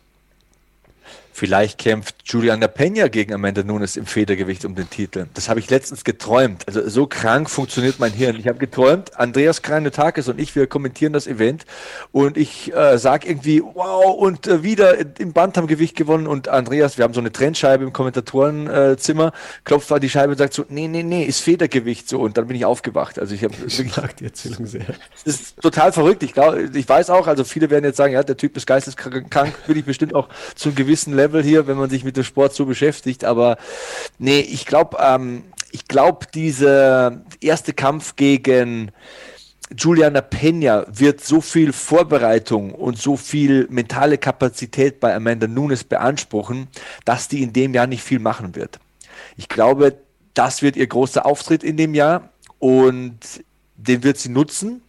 [1.33, 5.27] Vielleicht kämpft Juliana Peña gegen Amanda Nunes im Federgewicht um den Titel.
[5.33, 6.67] Das habe ich letztens geträumt.
[6.67, 8.35] Also so krank funktioniert mein Hirn.
[8.37, 11.65] Ich habe geträumt, Andreas Kranetakis und ich, wir kommentieren das Event
[12.11, 17.03] und ich äh, sage irgendwie, wow, und äh, wieder im Bantamgewicht gewonnen und Andreas, wir
[17.03, 20.87] haben so eine Trennscheibe im Kommentatorenzimmer, äh, klopft an die Scheibe und sagt so, nee,
[20.87, 23.19] nee, nee, ist Federgewicht so und dann bin ich aufgewacht.
[23.19, 23.91] Also ich habe wirklich...
[24.19, 24.85] die Erzählung sehr.
[25.23, 26.23] Das ist total verrückt.
[26.23, 29.53] Ich, glaub, ich weiß auch, also viele werden jetzt sagen, ja, der Typ ist geisteskrank,
[29.67, 32.53] will ich bestimmt auch zu einem gewissen Level hier, wenn man sich mit dem Sport
[32.53, 33.23] so beschäftigt.
[33.23, 33.57] Aber
[34.17, 38.91] nee, ich glaube, ähm, ich glaube, dieser erste Kampf gegen
[39.77, 46.67] Juliana Peña wird so viel Vorbereitung und so viel mentale Kapazität bei Amanda Nunes beanspruchen,
[47.05, 48.79] dass die in dem Jahr nicht viel machen wird.
[49.37, 49.97] Ich glaube,
[50.33, 52.29] das wird ihr großer Auftritt in dem Jahr
[52.59, 53.19] und
[53.77, 54.81] den wird sie nutzen.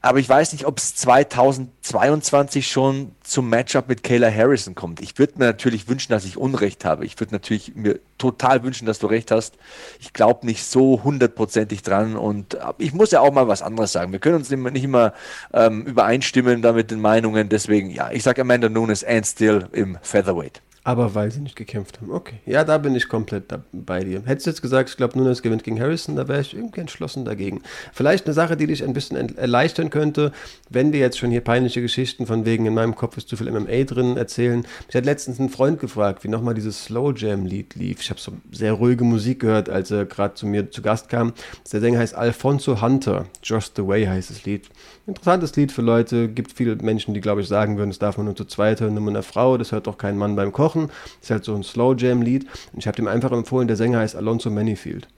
[0.00, 5.00] Aber ich weiß nicht, ob es 2022 schon zum Matchup mit Kayla Harrison kommt.
[5.00, 7.04] Ich würde mir natürlich wünschen, dass ich Unrecht habe.
[7.04, 9.56] Ich würde natürlich mir total wünschen, dass du recht hast.
[9.98, 14.12] Ich glaube nicht so hundertprozentig dran und ich muss ja auch mal was anderes sagen.
[14.12, 15.14] Wir können uns nicht immer
[15.52, 17.48] ähm, übereinstimmen da mit den Meinungen.
[17.48, 20.62] Deswegen, ja, ich sage Amanda Nunes and still im Featherweight.
[20.88, 22.10] Aber weil sie nicht gekämpft haben.
[22.10, 22.36] Okay.
[22.46, 24.22] Ja, da bin ich komplett bei dir.
[24.24, 27.26] Hättest du jetzt gesagt, ich glaube, Nunes gewinnt gegen Harrison, da wäre ich irgendwie entschlossen
[27.26, 27.60] dagegen.
[27.92, 30.32] Vielleicht eine Sache, die dich ein bisschen erleichtern könnte,
[30.70, 33.50] wenn wir jetzt schon hier peinliche Geschichten von wegen in meinem Kopf ist zu viel
[33.50, 34.64] MMA drin erzählen.
[34.88, 38.00] Ich hatte letztens einen Freund gefragt, wie nochmal dieses Slow Jam Lied lief.
[38.00, 41.34] Ich habe so sehr ruhige Musik gehört, als er gerade zu mir zu Gast kam.
[41.70, 43.26] Der Sänger heißt Alfonso Hunter.
[43.42, 44.70] Just the Way heißt das Lied.
[45.08, 46.28] Interessantes Lied für Leute.
[46.28, 48.94] Gibt viele Menschen, die, glaube ich, sagen würden, das darf man nur zu zweit hören,
[48.94, 49.58] nur mit einer Frau.
[49.58, 50.78] Das hört doch kein Mann beim Kochen.
[50.78, 50.90] Wochen.
[51.20, 52.46] Ist halt so ein Slow Jam Lied.
[52.72, 55.08] Und ich habe dem einfach empfohlen, der Sänger heißt Alonso Manifield.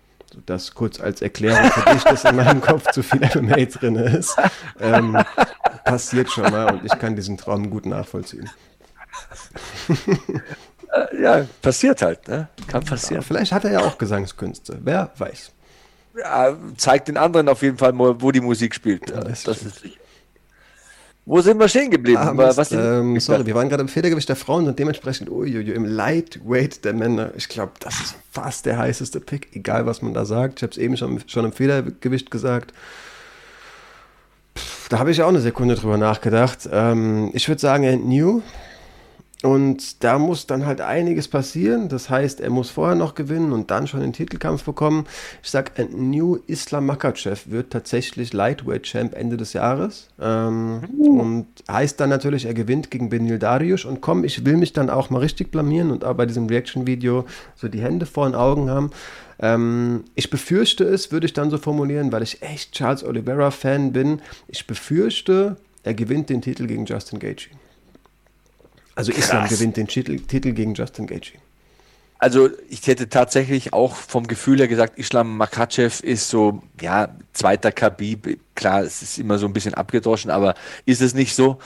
[0.47, 4.37] Das kurz als Erklärung für dich, dass in meinem Kopf zu viel MMA drin ist.
[4.79, 5.19] Ähm,
[5.85, 8.49] passiert schon mal und ich kann diesen Traum gut nachvollziehen.
[10.93, 12.49] Äh, ja, passiert halt, ne?
[12.67, 13.23] Kann passieren.
[13.23, 15.53] vielleicht hat er ja auch Gesangskünste, wer weiß.
[16.21, 19.11] Ja, zeigt den anderen auf jeden Fall, wo die Musik spielt.
[19.11, 20.01] das, das ist sicher.
[21.27, 22.19] Wo sind wir stehen geblieben?
[22.19, 25.85] Ah, Mist, ähm, sorry, wir waren gerade im Federgewicht der Frauen und dementsprechend uiuiui, im
[25.85, 27.31] Lightweight der Männer.
[27.37, 30.59] Ich glaube, das ist fast der heißeste Pick, egal was man da sagt.
[30.59, 32.73] Ich habe es eben schon, schon im Federgewicht gesagt.
[34.59, 36.69] Pff, da habe ich auch eine Sekunde drüber nachgedacht.
[36.73, 38.43] Ähm, ich würde sagen, New.
[39.43, 41.89] Und da muss dann halt einiges passieren.
[41.89, 45.07] Das heißt, er muss vorher noch gewinnen und dann schon den Titelkampf bekommen.
[45.43, 50.09] Ich sag, ein New Islam Makachev wird tatsächlich Lightweight Champ Ende des Jahres.
[50.21, 51.21] Ähm, uh.
[51.21, 53.87] Und heißt dann natürlich, er gewinnt gegen Benil Darius.
[53.87, 57.25] Und komm, ich will mich dann auch mal richtig blamieren und auch bei diesem Reaction-Video
[57.57, 58.91] so die Hände vor den Augen haben.
[59.39, 64.21] Ähm, ich befürchte es, würde ich dann so formulieren, weil ich echt Charles Oliveira-Fan bin.
[64.49, 67.60] Ich befürchte, er gewinnt den Titel gegen Justin Gaethje.
[69.01, 69.25] Also Krass.
[69.25, 71.39] Islam gewinnt den Titel, Titel gegen Justin Gaethje.
[72.19, 77.73] Also ich hätte tatsächlich auch vom Gefühl her gesagt, Islam Makachev ist so, ja, zweiter
[77.73, 78.39] Khabib.
[78.55, 81.61] Klar, es ist immer so ein bisschen abgedroschen, aber ist es nicht so.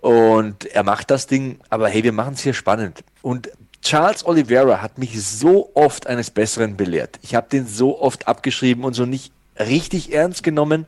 [0.00, 3.04] Und er macht das Ding, aber hey, wir machen es hier spannend.
[3.22, 7.20] Und Charles Oliveira hat mich so oft eines Besseren belehrt.
[7.22, 10.86] Ich habe den so oft abgeschrieben und so nicht richtig ernst genommen.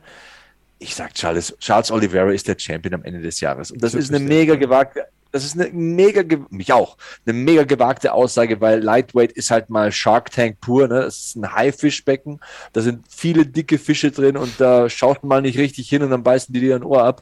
[0.77, 3.71] Ich sage, Charles, Charles Oliveira ist der Champion am Ende des Jahres.
[3.71, 5.05] Und das ist eine mega gewagte,
[5.35, 6.95] das ist eine mega, mich auch,
[7.25, 11.01] eine mega gewagte Aussage, weil Lightweight ist halt mal Shark Tank pur, ne?
[11.01, 12.39] Das ist ein Haifischbecken,
[12.71, 16.11] da sind viele dicke Fische drin und da schaut man mal nicht richtig hin und
[16.11, 17.21] dann beißen die dir ein Ohr ab,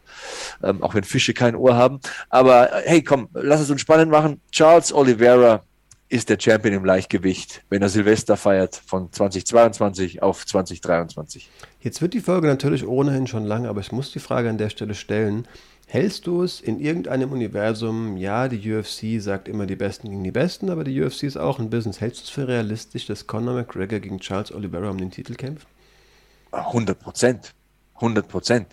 [0.61, 2.01] ähm, auch wenn Fische kein Ohr haben.
[2.29, 4.39] Aber hey, komm, lass es uns spannend machen.
[4.51, 5.63] Charles Oliveira
[6.09, 11.49] ist der Champion im Leichtgewicht, wenn er Silvester feiert von 2022 auf 2023.
[11.79, 14.69] Jetzt wird die Folge natürlich ohnehin schon lang, aber ich muss die Frage an der
[14.69, 15.47] Stelle stellen.
[15.87, 20.31] Hältst du es in irgendeinem Universum, ja, die UFC sagt immer die Besten gegen die
[20.31, 22.01] Besten, aber die UFC ist auch ein Business.
[22.01, 25.67] Hältst du es für realistisch, dass Conor McGregor gegen Charles Oliveira um den Titel kämpft?
[26.51, 27.53] 100 Prozent.
[27.95, 28.67] 100 Prozent.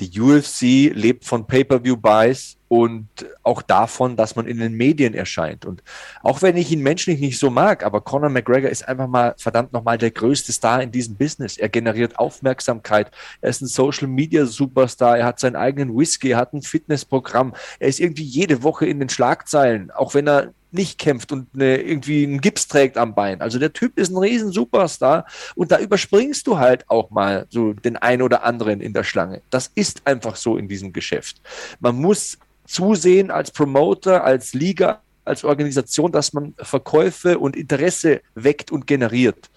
[0.00, 3.08] Die UFC lebt von Pay-per-view-Buys und
[3.42, 5.64] auch davon, dass man in den Medien erscheint.
[5.64, 5.82] Und
[6.22, 9.72] auch wenn ich ihn menschlich nicht so mag, aber Conor McGregor ist einfach mal verdammt
[9.72, 11.56] nochmal der größte Star in diesem Business.
[11.58, 13.10] Er generiert Aufmerksamkeit.
[13.40, 15.18] Er ist ein Social Media Superstar.
[15.18, 17.54] Er hat seinen eigenen Whisky, er hat ein Fitnessprogramm.
[17.78, 21.80] Er ist irgendwie jede Woche in den Schlagzeilen, auch wenn er nicht kämpft und eine,
[21.80, 23.40] irgendwie einen Gips trägt am Bein.
[23.40, 25.24] Also der Typ ist ein riesen Superstar
[25.54, 29.40] und da überspringst du halt auch mal so den einen oder anderen in der Schlange.
[29.50, 31.40] Das ist einfach so in diesem Geschäft.
[31.78, 38.70] Man muss zusehen als Promoter, als Liga, als Organisation, dass man Verkäufe und Interesse weckt
[38.72, 39.50] und generiert.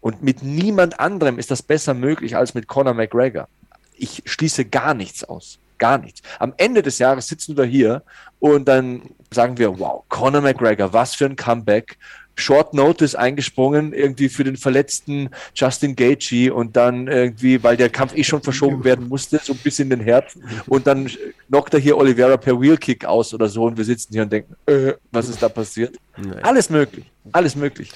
[0.00, 3.48] Und mit niemand anderem ist das besser möglich als mit Conor McGregor.
[3.94, 6.22] Ich schließe gar nichts aus gar nichts.
[6.38, 8.04] Am Ende des Jahres sitzen wir hier
[8.38, 11.98] und dann sagen wir, wow, Conor McGregor, was für ein Comeback.
[12.40, 18.16] Short Notice eingesprungen, irgendwie für den verletzten Justin Gaethje und dann irgendwie, weil der Kampf
[18.16, 21.10] eh schon verschoben werden musste, so ein bisschen den Herzen und dann
[21.48, 24.56] knockt er hier Oliveira per Wheelkick aus oder so und wir sitzen hier und denken,
[24.66, 25.96] äh, was ist da passiert?
[26.16, 26.42] Nein.
[26.42, 27.92] Alles möglich, alles möglich.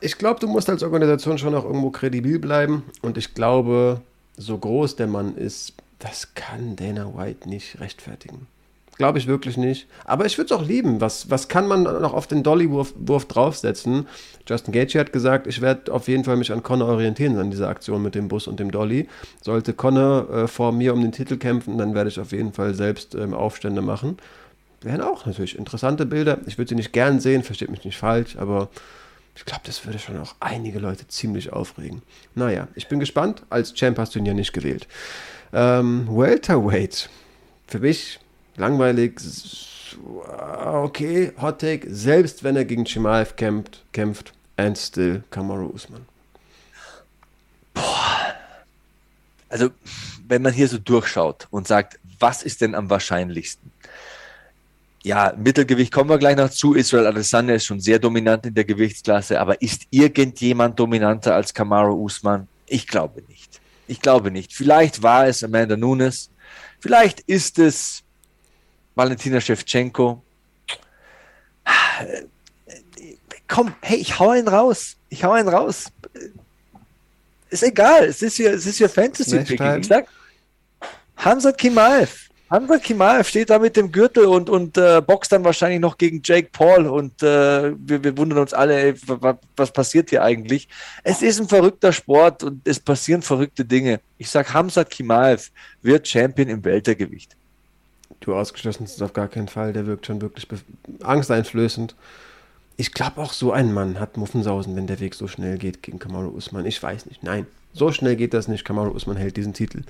[0.00, 4.00] Ich glaube, du musst als Organisation schon auch irgendwo kredibil bleiben und ich glaube,
[4.36, 8.48] so groß der Mann ist, das kann Dana White nicht rechtfertigen.
[9.02, 9.88] Glaube ich wirklich nicht.
[10.04, 11.00] Aber ich würde es auch lieben.
[11.00, 14.06] Was, was kann man noch auf den Dolly-Wurf Wurf draufsetzen?
[14.46, 17.66] Justin Gaethje hat gesagt, ich werde auf jeden Fall mich an Connor orientieren an dieser
[17.68, 19.08] Aktion mit dem Bus und dem Dolly.
[19.40, 22.74] Sollte Connor äh, vor mir um den Titel kämpfen, dann werde ich auf jeden Fall
[22.74, 24.18] selbst ähm, Aufstände machen.
[24.82, 26.38] Wären auch natürlich interessante Bilder.
[26.46, 28.68] Ich würde sie nicht gern sehen, versteht mich nicht falsch, aber
[29.34, 32.02] ich glaube, das würde schon auch einige Leute ziemlich aufregen.
[32.36, 33.42] Naja, ich bin gespannt.
[33.50, 34.86] Als Champ hast du ihn ja nicht gewählt.
[35.52, 37.10] Ähm, Welterweight.
[37.66, 38.20] Für mich
[38.56, 39.14] langweilig.
[40.64, 41.86] Okay, Hot Take.
[41.92, 46.06] Selbst wenn er gegen Chimaev kämpft, kämpft and still Kamaru Usman.
[47.74, 48.34] Boah.
[49.48, 49.70] Also,
[50.28, 53.70] wenn man hier so durchschaut und sagt, was ist denn am wahrscheinlichsten?
[55.02, 56.74] Ja, Mittelgewicht kommen wir gleich noch zu.
[56.74, 62.04] Israel Adesanya ist schon sehr dominant in der Gewichtsklasse, aber ist irgendjemand dominanter als Kamaru
[62.04, 62.46] Usman?
[62.66, 63.60] Ich glaube nicht.
[63.88, 64.54] Ich glaube nicht.
[64.54, 66.30] Vielleicht war es Amanda Nunes.
[66.78, 68.04] Vielleicht ist es
[68.94, 70.22] Valentina Shevchenko.
[73.48, 74.96] Komm, hey, ich hau einen raus.
[75.08, 75.86] Ich hau einen raus.
[77.50, 78.04] Ist egal.
[78.04, 79.80] Es ist hier, es ist hier Fantasy-Picking.
[79.80, 80.06] Ich sag,
[81.16, 82.32] Hamzat Kimaev.
[82.52, 86.20] Hamza Kimal steht da mit dem Gürtel und, und äh, boxt dann wahrscheinlich noch gegen
[86.22, 88.94] Jake Paul und äh, wir, wir wundern uns alle, ey,
[89.56, 90.68] was passiert hier eigentlich?
[91.02, 94.00] Es ist ein verrückter Sport und es passieren verrückte Dinge.
[94.18, 95.50] Ich sag, Hamza Kimaev
[95.80, 97.34] wird Champion im Weltergewicht.
[98.22, 100.46] Du ausgeschlossen ist auf gar keinen Fall, der wirkt schon wirklich
[101.02, 101.94] angsteinflößend.
[102.76, 105.98] Ich glaube auch so ein Mann hat Muffensausen, wenn der Weg so schnell geht gegen
[105.98, 106.64] Kamaru Usman.
[106.64, 107.22] Ich weiß nicht.
[107.22, 108.64] Nein, so schnell geht das nicht.
[108.64, 109.82] Kamaru Usman hält diesen Titel.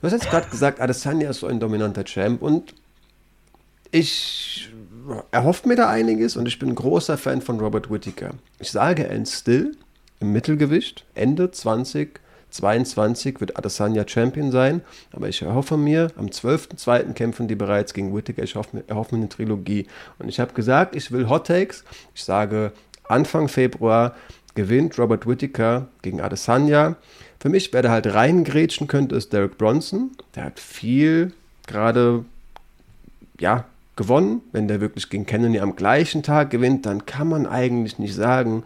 [0.00, 2.74] Du hast jetzt gerade gesagt, Adesanya ist so ein dominanter Champ und
[3.90, 4.70] ich
[5.30, 8.34] erhoffe mir da einiges und ich bin ein großer Fan von Robert Whittaker.
[8.58, 9.76] Ich sage ein Still
[10.20, 12.20] im Mittelgewicht Ende 20
[12.50, 14.80] 22 wird Adesanya Champion sein,
[15.12, 17.12] aber ich erhoffe mir, am 12.02.
[17.12, 18.42] kämpfen die bereits gegen Whittaker.
[18.42, 19.86] Ich erhoffe erhoffe mir eine Trilogie.
[20.18, 21.84] Und ich habe gesagt, ich will Hot Takes.
[22.14, 22.72] Ich sage,
[23.08, 24.14] Anfang Februar
[24.54, 26.96] gewinnt Robert Whittaker gegen Adesanya.
[27.38, 30.10] Für mich, wer da halt reingrätschen könnte, ist Derek Bronson.
[30.34, 31.32] Der hat viel
[31.66, 32.24] gerade,
[33.38, 34.40] ja, gewonnen.
[34.52, 38.64] Wenn der wirklich gegen Kennedy am gleichen Tag gewinnt, dann kann man eigentlich nicht sagen,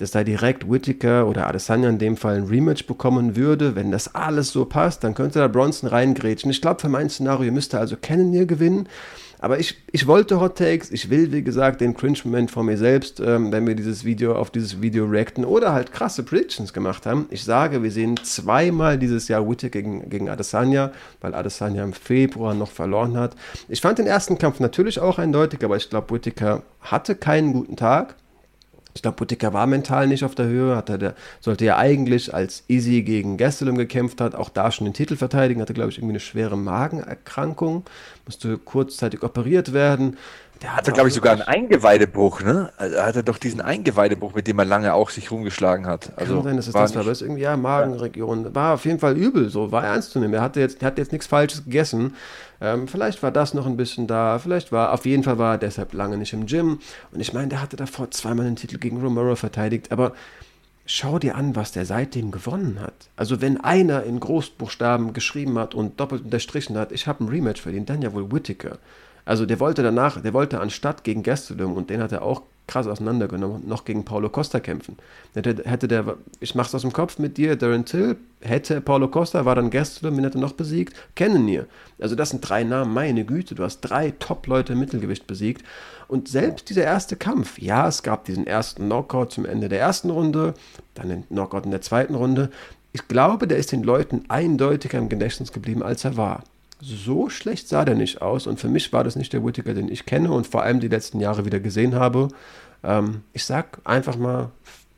[0.00, 3.74] dass da direkt Whittaker oder Adesanya in dem Fall ein Rematch bekommen würde.
[3.76, 6.50] Wenn das alles so passt, dann könnte da Bronson reingrätschen.
[6.50, 8.88] Ich glaube, für mein Szenario müsste also Cannonier gewinnen.
[9.42, 13.20] Aber ich, ich wollte Hot Takes, ich will, wie gesagt, den Cringe-Moment von mir selbst,
[13.20, 17.26] ähm, wenn wir dieses Video auf dieses Video reacten oder halt krasse Predictions gemacht haben.
[17.30, 20.92] Ich sage, wir sehen zweimal dieses Jahr Whittaker gegen, gegen Adesanya,
[21.22, 23.34] weil Adesanya im Februar noch verloren hat.
[23.68, 27.76] Ich fand den ersten Kampf natürlich auch eindeutig, aber ich glaube, Whittaker hatte keinen guten
[27.76, 28.16] Tag.
[29.00, 32.64] Ich glaube, Butika war mental nicht auf der Höhe, hatte der, sollte ja eigentlich als
[32.68, 36.12] Easy gegen Gastelum gekämpft hat, auch da schon den Titel verteidigen, hatte, glaube ich, irgendwie
[36.12, 37.84] eine schwere Magenerkrankung,
[38.26, 40.18] musste kurzzeitig operiert werden.
[40.62, 42.70] Der hatte, glaube ich, sogar einen Eingeweidebruch, ne?
[42.76, 46.12] Also er hatte doch diesen Eingeweidebruch, mit dem er lange auch sich rumgeschlagen hat.
[46.16, 48.54] Also Kann sein, dass es das war, aber es ist irgendwie, ja, Magenregion.
[48.54, 50.34] War auf jeden Fall übel, so, war ernst zu nehmen.
[50.34, 52.14] Er hatte jetzt, er hat jetzt nichts Falsches gegessen.
[52.60, 55.58] Ähm, vielleicht war das noch ein bisschen da, vielleicht war, auf jeden Fall war er
[55.58, 56.78] deshalb lange nicht im Gym.
[57.10, 60.12] Und ich meine, der hatte davor zweimal den Titel gegen Romero verteidigt, aber
[60.84, 63.08] schau dir an, was der seitdem gewonnen hat.
[63.16, 67.62] Also wenn einer in Großbuchstaben geschrieben hat und doppelt unterstrichen hat, ich habe ein Rematch
[67.62, 68.76] verdient, dann ja wohl Whittaker.
[69.24, 72.86] Also der wollte danach, der wollte anstatt gegen Gastelum, und den hat er auch krass
[72.86, 74.96] auseinandergenommen, noch gegen Paulo Costa kämpfen.
[75.34, 79.44] Hätte, hätte der, ich mach's aus dem Kopf mit dir, Darren Till, hätte Paulo Costa,
[79.44, 80.94] war dann Gastelum, wen hätte noch besiegt?
[81.16, 81.66] Cannonier.
[82.00, 85.64] Also das sind drei Namen, meine Güte, du hast drei Top-Leute im Mittelgewicht besiegt.
[86.06, 90.10] Und selbst dieser erste Kampf, ja, es gab diesen ersten Knockout zum Ende der ersten
[90.10, 90.54] Runde,
[90.94, 92.50] dann den Knockout in der zweiten Runde.
[92.92, 96.44] Ich glaube, der ist den Leuten eindeutiger im Gedächtnis geblieben, als er war
[96.80, 98.46] so schlecht sah der nicht aus.
[98.46, 100.88] Und für mich war das nicht der Whittaker, den ich kenne und vor allem die
[100.88, 102.28] letzten Jahre wieder gesehen habe.
[102.82, 104.50] Ähm, ich sag einfach mal,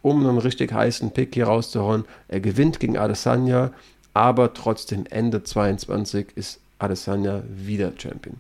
[0.03, 3.71] um einen richtig heißen Pick hier rauszuhauen, er gewinnt gegen Adesanya,
[4.15, 8.37] aber trotzdem Ende 22 ist Adesanya wieder Champion.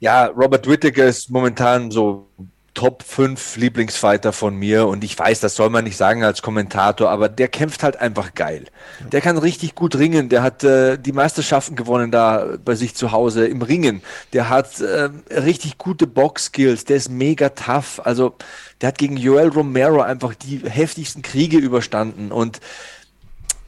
[0.00, 2.26] Ja, Robert Whittaker ist momentan so
[2.74, 7.08] Top 5 Lieblingsfighter von mir und ich weiß, das soll man nicht sagen als Kommentator,
[7.08, 8.64] aber der kämpft halt einfach geil.
[9.12, 13.12] Der kann richtig gut ringen, der hat äh, die Meisterschaften gewonnen da bei sich zu
[13.12, 14.02] Hause im Ringen.
[14.32, 18.00] Der hat äh, richtig gute Box-Skills, der ist mega tough.
[18.04, 18.34] Also
[18.80, 22.60] der hat gegen Joel Romero einfach die heftigsten Kriege überstanden und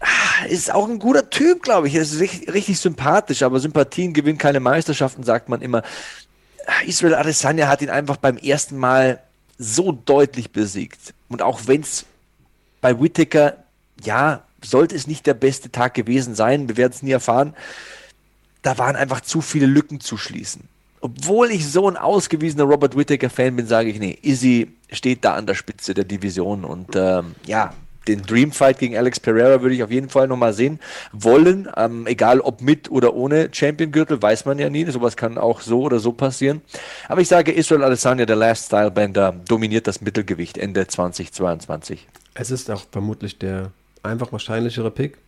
[0.00, 1.94] ah, ist auch ein guter Typ, glaube ich.
[1.94, 5.82] Er ist richtig, richtig sympathisch, aber Sympathien gewinnen keine Meisterschaften, sagt man immer.
[6.84, 9.20] Israel Adesanya hat ihn einfach beim ersten Mal
[9.58, 11.14] so deutlich besiegt.
[11.28, 12.04] Und auch wenn es
[12.80, 13.64] bei Whittaker,
[14.02, 17.54] ja, sollte es nicht der beste Tag gewesen sein, wir werden es nie erfahren,
[18.62, 20.68] da waren einfach zu viele Lücken zu schließen.
[21.00, 25.46] Obwohl ich so ein ausgewiesener Robert Whittaker-Fan bin, sage ich, nee, Izzy steht da an
[25.46, 27.74] der Spitze der Division und ähm, ja,
[28.08, 30.80] den Dreamfight gegen Alex Pereira würde ich auf jeden Fall nochmal sehen
[31.12, 31.68] wollen.
[31.76, 34.84] Ähm, egal ob mit oder ohne Champion-Gürtel, weiß man ja nie.
[34.86, 36.62] Sowas kann auch so oder so passieren.
[37.08, 42.06] Aber ich sage, Israel Adesanya, der Last Style Bender, dominiert das Mittelgewicht Ende 2022.
[42.34, 45.18] Es ist auch vermutlich der einfach wahrscheinlichere Pick.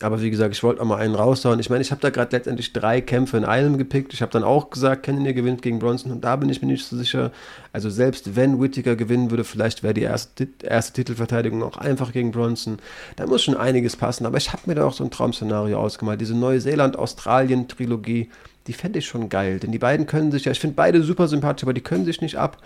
[0.00, 1.60] Aber wie gesagt, ich wollte auch mal einen raushauen.
[1.60, 4.12] Ich meine, ich habe da gerade letztendlich drei Kämpfe in einem gepickt.
[4.12, 6.84] Ich habe dann auch gesagt, Cannonier gewinnt gegen Bronson und da bin ich mir nicht
[6.84, 7.30] so sicher.
[7.72, 12.32] Also selbst wenn Whittaker gewinnen würde, vielleicht wäre die erste, erste Titelverteidigung auch einfach gegen
[12.32, 12.78] Bronson.
[13.14, 14.26] Da muss schon einiges passen.
[14.26, 16.20] Aber ich habe mir da auch so ein Traum-Szenario ausgemalt.
[16.20, 18.30] Diese Neuseeland-Australien-Trilogie,
[18.66, 19.60] die fände ich schon geil.
[19.60, 22.20] Denn die beiden können sich ja, ich finde beide super sympathisch, aber die können sich
[22.20, 22.58] nicht ab.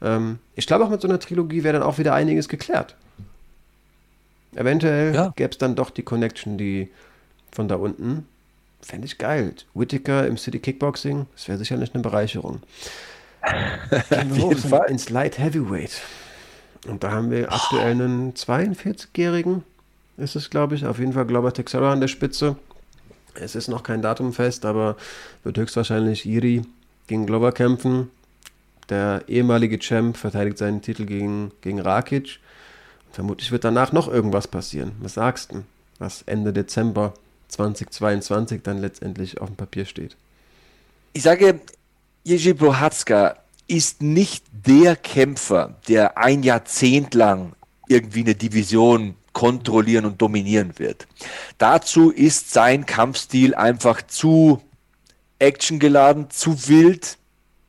[0.00, 2.96] Ähm, ich glaube auch mit so einer Trilogie wäre dann auch wieder einiges geklärt.
[4.54, 5.32] Eventuell ja.
[5.36, 6.90] gäbe es dann doch die Connection, die
[7.52, 8.26] von da unten.
[8.82, 9.54] Fände ich geil.
[9.74, 12.60] Whittaker im City Kickboxing, das wäre sicherlich eine Bereicherung.
[14.40, 16.02] Hoch ins Light Heavyweight.
[16.86, 17.54] Und da haben wir oh.
[17.54, 19.64] aktuell einen 42-Jährigen,
[20.16, 20.86] ist es, glaube ich.
[20.86, 22.56] Auf jeden Fall Glover Texera an der Spitze.
[23.34, 24.96] Es ist noch kein Datum fest, aber
[25.44, 26.62] wird höchstwahrscheinlich Iri
[27.06, 28.10] gegen Glover kämpfen.
[28.88, 32.40] Der ehemalige Champ verteidigt seinen Titel gegen, gegen Rakic.
[33.12, 34.92] Vermutlich wird danach noch irgendwas passieren.
[35.00, 35.64] Was sagst du?
[35.98, 37.14] Was Ende Dezember
[37.48, 40.16] 2022 dann letztendlich auf dem Papier steht.
[41.12, 41.60] Ich sage,
[42.22, 43.36] Jerzy Prohatzka
[43.66, 47.52] ist nicht der Kämpfer, der ein Jahrzehnt lang
[47.88, 51.06] irgendwie eine Division kontrollieren und dominieren wird.
[51.58, 54.60] Dazu ist sein Kampfstil einfach zu
[55.38, 57.16] actiongeladen, zu wild,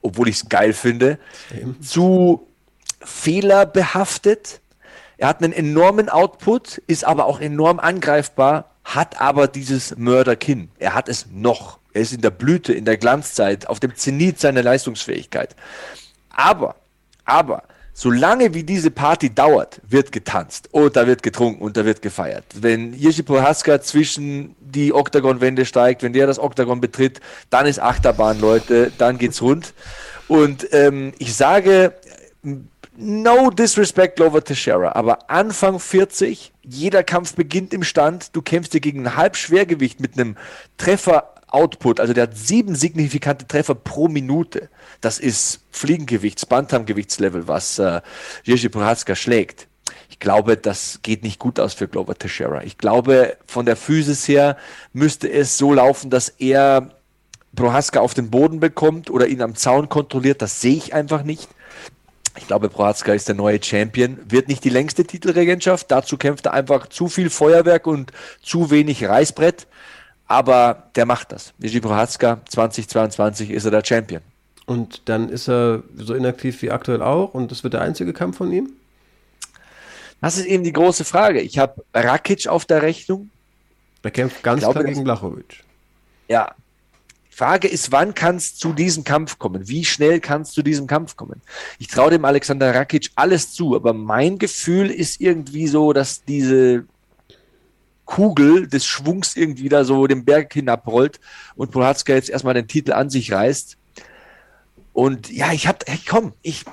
[0.02, 1.20] obwohl ich es geil finde,
[1.56, 1.82] Eben.
[1.82, 2.48] zu
[3.04, 4.61] fehlerbehaftet
[5.22, 10.72] Er hat einen enormen Output, ist aber auch enorm angreifbar, hat aber dieses Mörderkinn.
[10.80, 11.78] Er hat es noch.
[11.94, 15.56] Er ist in der Blüte, in der Glanzzeit, auf dem Zenit seiner Leistungsfähigkeit.
[16.32, 16.76] Aber,
[17.24, 17.62] aber,
[17.94, 22.46] solange wie diese Party dauert, wird getanzt und da wird getrunken und da wird gefeiert.
[22.56, 28.42] Wenn Jiří Prohaska zwischen die Oktagonwände steigt, wenn der das Oktagon betritt, dann ist Achterbahn,
[28.42, 29.76] Leute, dann geht's rund.
[30.28, 31.94] Und ähm, ich sage,
[32.98, 38.82] no disrespect Glover Teixeira, aber Anfang 40, jeder Kampf beginnt im Stand, du kämpfst dir
[38.82, 40.38] gegen ein Halbschwergewicht mit einem
[40.78, 44.70] Treffer Output, also der hat sieben signifikante Treffer pro Minute.
[45.02, 48.00] Das ist Fliegengewichts, Bantamgewichtslevel, was äh,
[48.44, 49.68] Jerzy Prohatzka schlägt.
[50.10, 52.64] Ich glaube, das geht nicht gut aus für Glover Teixeira.
[52.64, 54.56] Ich glaube, von der Physis her
[54.94, 56.92] müsste es so laufen, dass er
[57.54, 60.42] Prohaska auf den Boden bekommt oder ihn am Zaun kontrolliert.
[60.42, 61.50] Das sehe ich einfach nicht.
[62.38, 64.18] Ich glaube, Prohatzka ist der neue Champion.
[64.26, 65.92] Wird nicht die längste Titelregentschaft.
[65.92, 68.12] Dazu kämpft er einfach zu viel Feuerwerk und
[68.42, 69.68] zu wenig Reißbrett.
[70.28, 71.54] Aber der macht das.
[71.58, 74.22] Vigi Prohatzka, 2022 ist er der Champion.
[74.66, 78.38] Und dann ist er so inaktiv wie aktuell auch und das wird der einzige Kampf
[78.38, 78.72] von ihm?
[80.22, 81.42] Das ist eben die große Frage.
[81.42, 83.30] Ich habe Rakic auf der Rechnung.
[84.04, 85.56] Er kämpft ganz glaube, klar gegen Blachowicz.
[86.30, 86.56] Ja.
[87.34, 89.68] Frage ist, wann kannst zu diesem Kampf kommen?
[89.68, 91.42] Wie schnell kannst zu diesem Kampf kommen?
[91.80, 96.84] Ich traue dem Alexander Rakic alles zu, aber mein Gefühl ist irgendwie so, dass diese
[98.06, 101.22] Kugel des Schwungs irgendwie da so den Berg hinabrollt
[101.56, 103.78] und Prohatzka jetzt erstmal den Titel an sich reißt.
[104.92, 106.66] Und ja, ich habe, hey, komm, ich,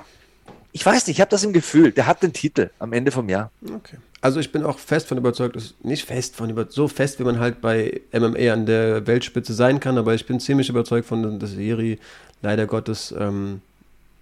[0.73, 3.29] ich weiß nicht, ich habe das im Gefühl, der hat den Titel am Ende vom
[3.29, 3.49] Jahr.
[3.63, 3.95] Okay.
[4.21, 7.39] Also ich bin auch fest von überzeugt, nicht fest von überzeugt, so fest, wie man
[7.39, 11.55] halt bei MMA an der Weltspitze sein kann, aber ich bin ziemlich überzeugt von, dass
[11.55, 11.99] Eri
[12.41, 13.61] leider Gottes ähm,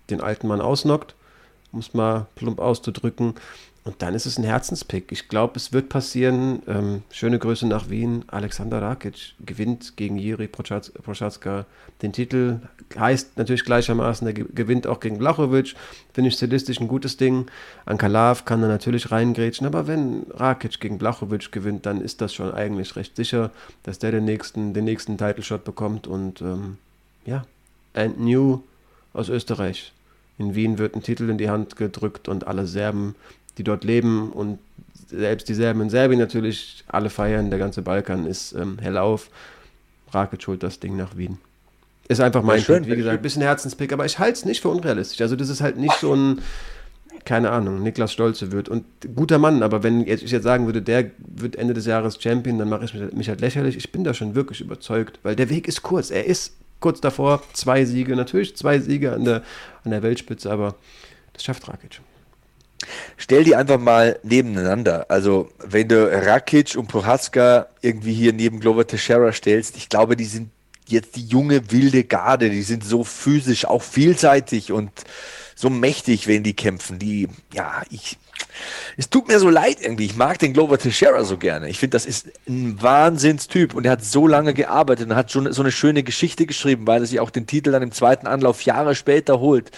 [0.10, 1.16] den alten Mann ausnockt,
[1.72, 3.36] um es mal plump auszudrücken.
[3.88, 5.14] Und dann ist es ein Herzenspick.
[5.14, 6.62] Ich glaube, es wird passieren.
[6.68, 8.26] Ähm, schöne Grüße nach Wien.
[8.28, 11.66] Alexander Rakic gewinnt gegen Jiri Prochaska
[12.02, 12.60] den Titel.
[13.00, 15.74] Heißt natürlich gleichermaßen, er gewinnt auch gegen Blachowicz.
[16.12, 17.46] Finde ich stilistisch ein gutes Ding.
[17.86, 19.66] Ankalav kann da natürlich reingrätschen.
[19.66, 23.52] Aber wenn Rakic gegen Blachowicz gewinnt, dann ist das schon eigentlich recht sicher,
[23.84, 26.08] dass der den nächsten, den nächsten Title-Shot bekommt.
[26.08, 26.78] Und ähm,
[27.26, 27.46] ja,
[27.94, 28.60] and new
[29.14, 29.94] aus Österreich.
[30.38, 33.16] In Wien wird ein Titel in die Hand gedrückt und alle Serben
[33.58, 34.60] die dort leben und
[35.10, 39.30] selbst die Serben in Serbien natürlich alle feiern, der ganze Balkan ist ähm, hellauf.
[40.12, 41.38] Rakic holt das Ding nach Wien.
[42.08, 44.70] Ist einfach mein schön, Wie gesagt, ein bisschen Herzenspick, aber ich halte es nicht für
[44.70, 45.22] unrealistisch.
[45.22, 46.42] Also das ist halt nicht so ein,
[47.26, 48.70] keine Ahnung, Niklas Stolze wird.
[48.70, 48.86] Und
[49.16, 52.70] guter Mann, aber wenn ich jetzt sagen würde, der wird Ende des Jahres Champion, dann
[52.70, 53.76] mache ich mich halt lächerlich.
[53.76, 56.12] Ich bin da schon wirklich überzeugt, weil der Weg ist kurz.
[56.12, 59.44] Er ist kurz davor, zwei Siege, natürlich zwei Siege an der,
[59.84, 60.76] an der Weltspitze, aber
[61.34, 62.02] das schafft Rakic.
[63.18, 65.08] Stell die einfach mal nebeneinander.
[65.10, 70.26] Also, wenn du Rakic und Prohaska irgendwie hier neben Glover Teixeira stellst, ich glaube, die
[70.26, 70.52] sind
[70.88, 74.92] jetzt die junge, wilde Garde, die sind so physisch auch vielseitig und
[75.56, 77.00] so mächtig, wenn die kämpfen.
[77.00, 78.18] Die, ja, ich,
[78.98, 80.06] es tut mir so leid irgendwie.
[80.06, 81.70] Ich mag den Glover Teixeira so gerne.
[81.70, 85.52] Ich finde, das ist ein Wahnsinnstyp und er hat so lange gearbeitet und hat schon
[85.54, 88.64] so eine schöne Geschichte geschrieben, weil er sich auch den Titel dann im zweiten Anlauf
[88.64, 89.72] Jahre später holt.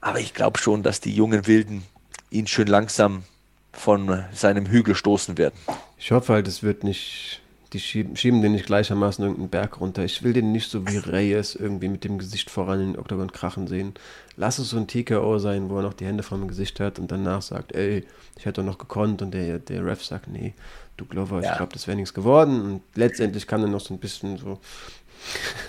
[0.00, 1.82] Aber ich glaube schon, dass die jungen Wilden
[2.30, 3.24] ihn schön langsam
[3.72, 5.54] von seinem Hügel stoßen werden.
[5.98, 7.40] Ich hoffe halt, es wird nicht,
[7.72, 10.04] die schieben, schieben den nicht gleichermaßen irgendeinen Berg runter.
[10.04, 13.30] Ich will den nicht so wie Reyes irgendwie mit dem Gesicht voran in den Oktagon
[13.30, 13.94] krachen sehen.
[14.36, 17.12] Lass es so ein TKO sein, wo er noch die Hände vom Gesicht hat und
[17.12, 18.04] danach sagt, ey,
[18.36, 20.54] ich hätte doch noch gekonnt und der, der Ref sagt, nee,
[20.96, 21.50] du Glover, ja.
[21.50, 22.60] ich glaube, das wäre nichts geworden.
[22.60, 24.58] Und letztendlich kann er noch so ein bisschen so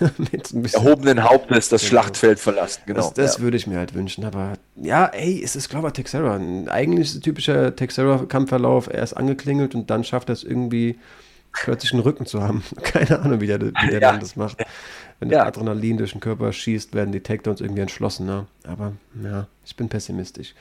[0.18, 1.90] mit ein bisschen erhobenen Hauptes das genau.
[1.90, 2.82] Schlachtfeld verlassen.
[2.86, 3.00] Genau.
[3.00, 3.42] Das, das ja.
[3.42, 4.24] würde ich mir halt wünschen.
[4.24, 6.40] Aber ja, ey, es ist Glover Texera.
[6.68, 8.86] Eigentlich ist es ein typischer Texera-Kampfverlauf.
[8.86, 10.98] Er ist angeklingelt und dann schafft er es irgendwie
[11.52, 12.62] plötzlich einen Rücken zu haben.
[12.82, 14.12] Keine Ahnung, wie der, wie der ja.
[14.12, 14.58] dann das macht.
[15.18, 15.38] Wenn ja.
[15.38, 18.26] der Adrenalin durch den Körper schießt, werden die Takedowns irgendwie entschlossen.
[18.26, 18.46] Ne?
[18.64, 18.92] Aber
[19.22, 20.54] ja, ich bin pessimistisch.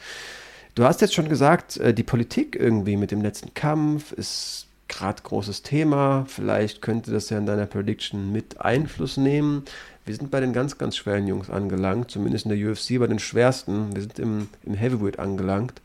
[0.76, 5.22] Du hast jetzt schon gesagt, äh, die Politik irgendwie mit dem letzten Kampf ist gerade
[5.24, 6.26] großes Thema.
[6.28, 9.64] Vielleicht könnte das ja in deiner Prediction mit Einfluss nehmen.
[10.06, 13.20] Wir sind bei den ganz, ganz schweren Jungs angelangt, zumindest in der UFC bei den
[13.20, 13.96] schwersten.
[13.96, 15.82] Wir sind im, im Heavyweight angelangt.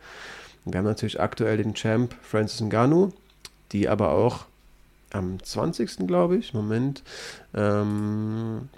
[0.64, 3.12] Und wir haben natürlich aktuell den Champ Francis Ngannou,
[3.72, 4.46] die aber auch
[5.14, 6.06] am 20.
[6.06, 7.02] glaube ich, Moment,
[7.54, 8.68] ähm,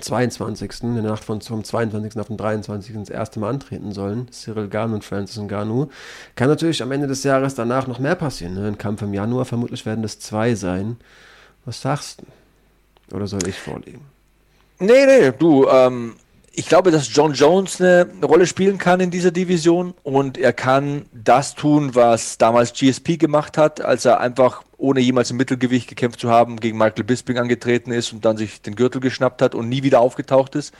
[0.00, 0.82] 22.
[0.82, 2.20] in der Nacht von, vom 22.
[2.20, 2.94] auf den 23.
[2.96, 5.88] das erste Mal antreten sollen, Cyril Gahn und Francis Ngannou.
[6.34, 8.54] Kann natürlich am Ende des Jahres danach noch mehr passieren.
[8.54, 8.66] Ne?
[8.66, 10.96] Ein Kampf im Januar, vermutlich werden das zwei sein.
[11.64, 13.16] Was sagst du?
[13.16, 14.02] Oder soll ich vorlegen?
[14.78, 16.16] Nee, nee, du, ähm,
[16.58, 21.04] ich glaube, dass John Jones eine Rolle spielen kann in dieser Division und er kann
[21.12, 26.18] das tun, was damals GSP gemacht hat, als er einfach ohne jemals im Mittelgewicht gekämpft
[26.18, 29.68] zu haben, gegen Michael Bisping angetreten ist und dann sich den Gürtel geschnappt hat und
[29.68, 30.72] nie wieder aufgetaucht ist.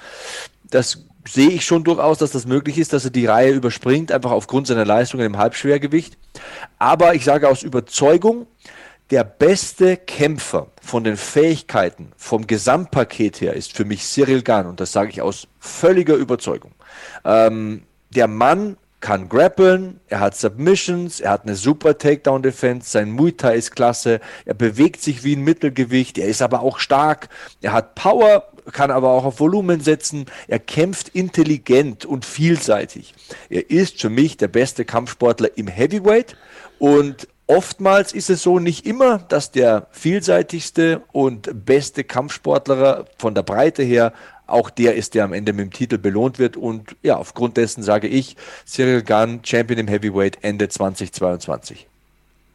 [0.64, 4.30] Das sehe ich schon durchaus, dass das möglich ist, dass er die Reihe überspringt, einfach
[4.30, 6.16] aufgrund seiner Leistungen im Halbschwergewicht.
[6.78, 8.46] Aber ich sage aus Überzeugung,
[9.10, 14.80] der beste Kämpfer von den Fähigkeiten, vom Gesamtpaket her, ist für mich Cyril Gahn und
[14.80, 16.72] das sage ich aus völliger Überzeugung.
[17.24, 23.32] Ähm, der Mann kann grappeln, er hat Submissions, er hat eine super Takedown-Defense, sein Muay
[23.32, 27.28] Thai ist klasse, er bewegt sich wie ein Mittelgewicht, er ist aber auch stark,
[27.60, 33.14] er hat Power, kann aber auch auf Volumen setzen, er kämpft intelligent und vielseitig.
[33.48, 36.36] Er ist für mich der beste Kampfsportler im Heavyweight
[36.80, 43.42] und Oftmals ist es so nicht immer, dass der vielseitigste und beste Kampfsportler von der
[43.42, 44.12] Breite her
[44.48, 46.56] auch der ist, der am Ende mit dem Titel belohnt wird.
[46.56, 51.86] Und ja, aufgrund dessen sage ich, Cyril Gunn, Champion im Heavyweight Ende 2022.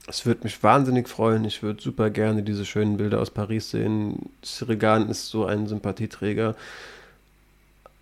[0.07, 1.45] Es würde mich wahnsinnig freuen.
[1.45, 4.29] Ich würde super gerne diese schönen Bilder aus Paris sehen.
[4.41, 6.55] Cyril Gunn ist so ein Sympathieträger.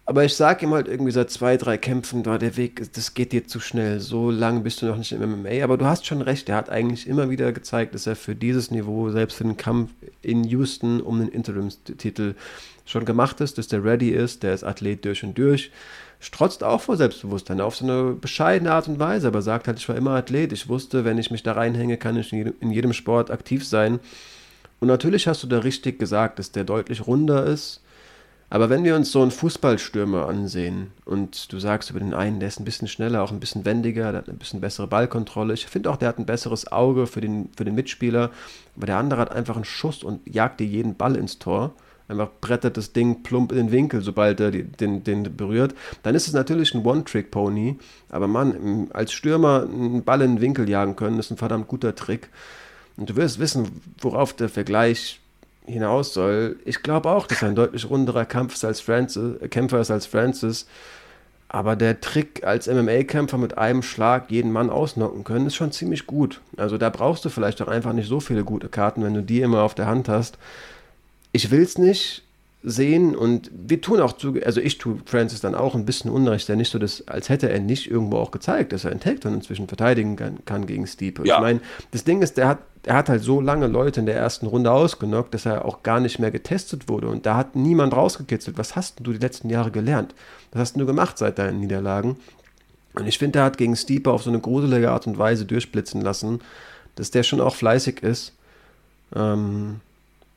[0.09, 3.31] Aber ich sage ihm halt irgendwie seit zwei, drei Kämpfen, da der Weg, das geht
[3.31, 3.99] dir zu schnell.
[3.99, 5.63] So lange bist du noch nicht im MMA.
[5.63, 8.71] Aber du hast schon recht, er hat eigentlich immer wieder gezeigt, dass er für dieses
[8.71, 9.91] Niveau, selbst für den Kampf
[10.23, 12.33] in Houston um den Interimstitel
[12.85, 15.69] schon gemacht ist, dass der ready ist, der ist Athlet durch und durch.
[16.19, 19.87] Strotzt auch vor Selbstbewusstsein, auf so eine bescheidene Art und Weise, aber sagt halt, ich
[19.89, 20.51] war immer Athlet.
[20.53, 23.99] Ich wusste, wenn ich mich da reinhänge, kann ich in jedem Sport aktiv sein.
[24.79, 27.83] Und natürlich hast du da richtig gesagt, dass der deutlich runder ist
[28.49, 32.47] aber wenn wir uns so einen Fußballstürmer ansehen und du sagst über den einen, der
[32.47, 35.53] ist ein bisschen schneller, auch ein bisschen wendiger, der hat ein bisschen bessere Ballkontrolle.
[35.53, 38.31] Ich finde auch, der hat ein besseres Auge für den, für den Mitspieler.
[38.75, 41.75] Aber der andere hat einfach einen Schuss und jagt dir jeden Ball ins Tor.
[42.07, 45.75] Einfach brettert das Ding plump in den Winkel, sobald er den, den berührt.
[46.01, 47.77] Dann ist es natürlich ein One-Trick-Pony.
[48.09, 51.93] Aber man, als Stürmer einen Ball in den Winkel jagen können, ist ein verdammt guter
[51.93, 52.29] Trick.
[52.97, 55.19] Und du wirst wissen, worauf der Vergleich
[55.69, 56.57] hinaus soll.
[56.65, 59.91] Ich glaube auch, dass er ein deutlich runderer Kampf ist als Francis, äh, Kämpfer ist
[59.91, 60.67] als Francis.
[61.51, 66.05] Aber der Trick, als MMA-Kämpfer mit einem Schlag jeden Mann ausnocken können, ist schon ziemlich
[66.05, 66.41] gut.
[66.57, 69.41] Also da brauchst du vielleicht auch einfach nicht so viele gute Karten, wenn du die
[69.41, 70.37] immer auf der Hand hast.
[71.31, 72.23] Ich will es nicht,
[72.61, 76.49] sehen und wir tun auch zu, also ich tue Francis dann auch ein bisschen Unrecht,
[76.49, 79.35] der nicht so das, als hätte er nicht irgendwo auch gezeigt, dass er einen Takedown
[79.35, 81.25] inzwischen verteidigen kann, kann gegen Stipe.
[81.25, 81.35] Ja.
[81.35, 84.17] Ich meine, das Ding ist, der hat, er hat halt so lange Leute in der
[84.17, 87.93] ersten Runde ausgenockt, dass er auch gar nicht mehr getestet wurde und da hat niemand
[87.93, 88.57] rausgekitzelt.
[88.57, 90.13] Was hast du die letzten Jahre gelernt?
[90.51, 92.17] Was hast du gemacht seit deinen Niederlagen?
[92.93, 96.01] Und ich finde, er hat gegen Stipe auf so eine gruselige Art und Weise durchblitzen
[96.01, 96.41] lassen,
[96.95, 98.33] dass der schon auch fleißig ist.
[99.15, 99.79] Ähm,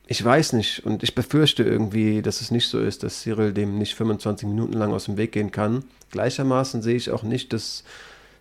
[0.07, 3.77] ich weiß nicht und ich befürchte irgendwie, dass es nicht so ist, dass Cyril dem
[3.77, 5.85] nicht 25 Minuten lang aus dem Weg gehen kann.
[6.11, 7.83] Gleichermaßen sehe ich auch nicht, dass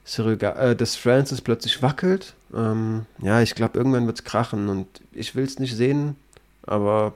[0.05, 2.35] Cyril, äh, dass Francis plötzlich wackelt.
[2.55, 6.17] Ähm, ja, ich glaube, irgendwann wird es krachen und ich will es nicht sehen,
[6.65, 7.15] aber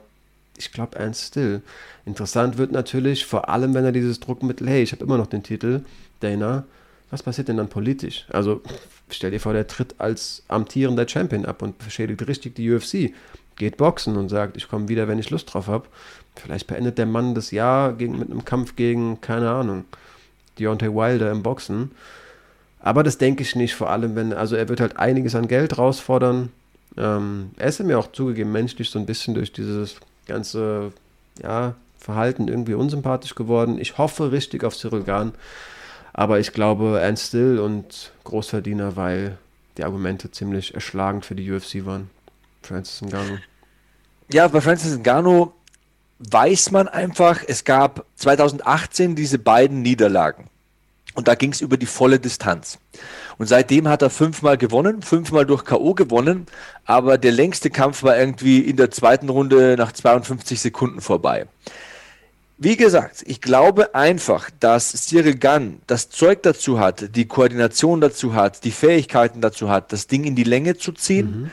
[0.57, 1.61] ich glaube ernst still.
[2.05, 5.43] Interessant wird natürlich, vor allem wenn er dieses Druckmittel, hey, ich habe immer noch den
[5.43, 5.83] Titel,
[6.21, 6.65] Dana,
[7.09, 8.25] was passiert denn dann politisch?
[8.29, 8.61] Also
[9.09, 13.13] stell dir vor, der tritt als amtierender Champion ab und beschädigt richtig die UFC
[13.57, 15.87] geht boxen und sagt, ich komme wieder, wenn ich Lust drauf habe.
[16.35, 19.85] Vielleicht beendet der Mann das Jahr gegen, mit einem Kampf gegen, keine Ahnung,
[20.59, 21.91] Deontay Wilder im Boxen.
[22.79, 25.77] Aber das denke ich nicht, vor allem wenn, also er wird halt einiges an Geld
[25.77, 26.51] rausfordern.
[26.95, 29.95] Ähm, er ist mir auch zugegeben menschlich so ein bisschen durch dieses
[30.27, 30.93] ganze,
[31.41, 33.79] ja, Verhalten irgendwie unsympathisch geworden.
[33.79, 35.33] Ich hoffe richtig auf Cyril Gahn,
[36.13, 39.37] aber ich glaube Ernst Still und Großverdiener, weil
[39.77, 42.09] die Argumente ziemlich erschlagend für die UFC waren.
[42.67, 43.37] Francis Ngannou.
[44.31, 45.53] Ja, bei Francis Ngannou
[46.19, 50.49] weiß man einfach, es gab 2018 diese beiden Niederlagen.
[51.13, 52.77] Und da ging es über die volle Distanz.
[53.39, 55.93] Und seitdem hat er fünfmal gewonnen, fünfmal durch K.O.
[55.95, 56.45] gewonnen,
[56.85, 61.47] aber der längste Kampf war irgendwie in der zweiten Runde nach 52 Sekunden vorbei.
[62.59, 68.33] Wie gesagt, ich glaube einfach, dass Cyril Gunn das Zeug dazu hat, die Koordination dazu
[68.33, 71.41] hat, die Fähigkeiten dazu hat, das Ding in die Länge zu ziehen.
[71.41, 71.51] Mhm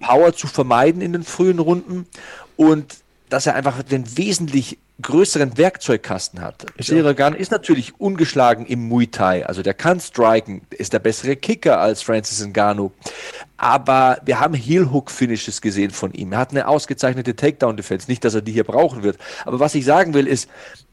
[0.00, 2.06] Power zu vermeiden in den frühen Runden
[2.56, 2.96] und
[3.28, 6.66] dass er einfach den wesentlich größeren Werkzeugkasten hat.
[6.78, 11.80] Seragan ist natürlich ungeschlagen im Muay Thai, also der kann striken, ist der bessere Kicker
[11.80, 12.92] als Francis Ngannou.
[13.56, 16.32] Aber wir haben Heel-Hook-Finishes gesehen von ihm.
[16.32, 18.10] Er hat eine ausgezeichnete Takedown-Defense.
[18.10, 19.18] Nicht, dass er die hier brauchen wird.
[19.44, 20.48] Aber was ich sagen will, ist,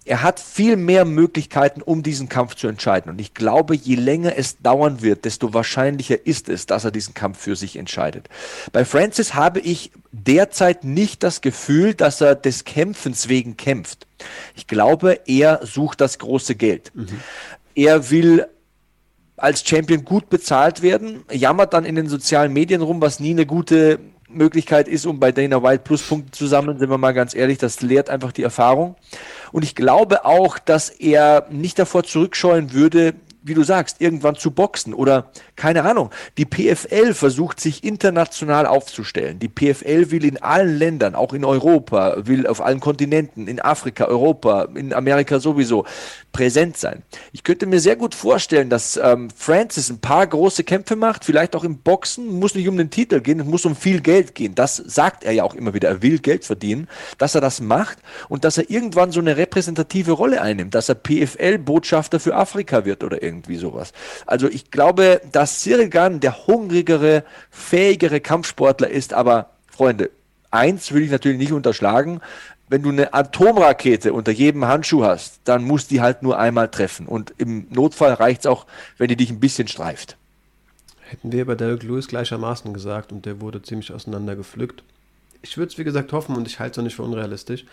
[0.05, 3.11] er hat viel mehr Möglichkeiten, um diesen Kampf zu entscheiden.
[3.11, 7.13] Und ich glaube, je länger es dauern wird, desto wahrscheinlicher ist es, dass er diesen
[7.13, 8.27] Kampf für sich entscheidet.
[8.71, 14.07] Bei Francis habe ich derzeit nicht das Gefühl, dass er des Kämpfens wegen kämpft.
[14.55, 16.91] Ich glaube, er sucht das große Geld.
[16.95, 17.21] Mhm.
[17.75, 18.47] Er will
[19.41, 23.45] als Champion gut bezahlt werden, jammert dann in den sozialen Medien rum, was nie eine
[23.45, 27.57] gute Möglichkeit ist, um bei Dana White Pluspunkte zu sammeln, sind wir mal ganz ehrlich,
[27.57, 28.95] das lehrt einfach die Erfahrung.
[29.51, 34.51] Und ich glaube auch, dass er nicht davor zurückscheuen würde, wie du sagst, irgendwann zu
[34.51, 36.11] boxen oder keine Ahnung.
[36.37, 39.39] Die PFL versucht sich international aufzustellen.
[39.39, 44.05] Die PFL will in allen Ländern, auch in Europa, will auf allen Kontinenten, in Afrika,
[44.05, 45.85] Europa, in Amerika sowieso,
[46.31, 47.03] präsent sein.
[47.31, 51.55] Ich könnte mir sehr gut vorstellen, dass ähm, Francis ein paar große Kämpfe macht, vielleicht
[51.55, 54.55] auch im Boxen, muss nicht um den Titel gehen, muss um viel Geld gehen.
[54.55, 55.89] Das sagt er ja auch immer wieder.
[55.89, 56.87] Er will Geld verdienen,
[57.17, 57.97] dass er das macht
[58.29, 63.03] und dass er irgendwann so eine repräsentative Rolle einnimmt, dass er PFL-Botschafter für Afrika wird
[63.03, 63.93] oder irgendwie sowas.
[64.25, 70.11] Also ich glaube, dass Cyril Gann der hungrigere, fähigere Kampfsportler ist, aber Freunde,
[70.51, 72.21] eins will ich natürlich nicht unterschlagen
[72.71, 77.05] wenn du eine Atomrakete unter jedem Handschuh hast, dann muss die halt nur einmal treffen.
[77.05, 78.65] Und im Notfall reicht es auch,
[78.97, 80.15] wenn die dich ein bisschen streift.
[81.01, 84.83] Hätten wir bei Derek Lewis gleichermaßen gesagt und der wurde ziemlich auseinander gepflückt.
[85.41, 87.65] Ich würde es wie gesagt hoffen und ich halte es auch nicht für unrealistisch.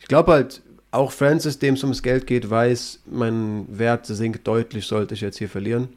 [0.00, 4.86] Ich glaube halt, auch Francis, dem es ums Geld geht, weiß, mein Wert sinkt deutlich,
[4.86, 5.88] sollte ich jetzt hier verlieren.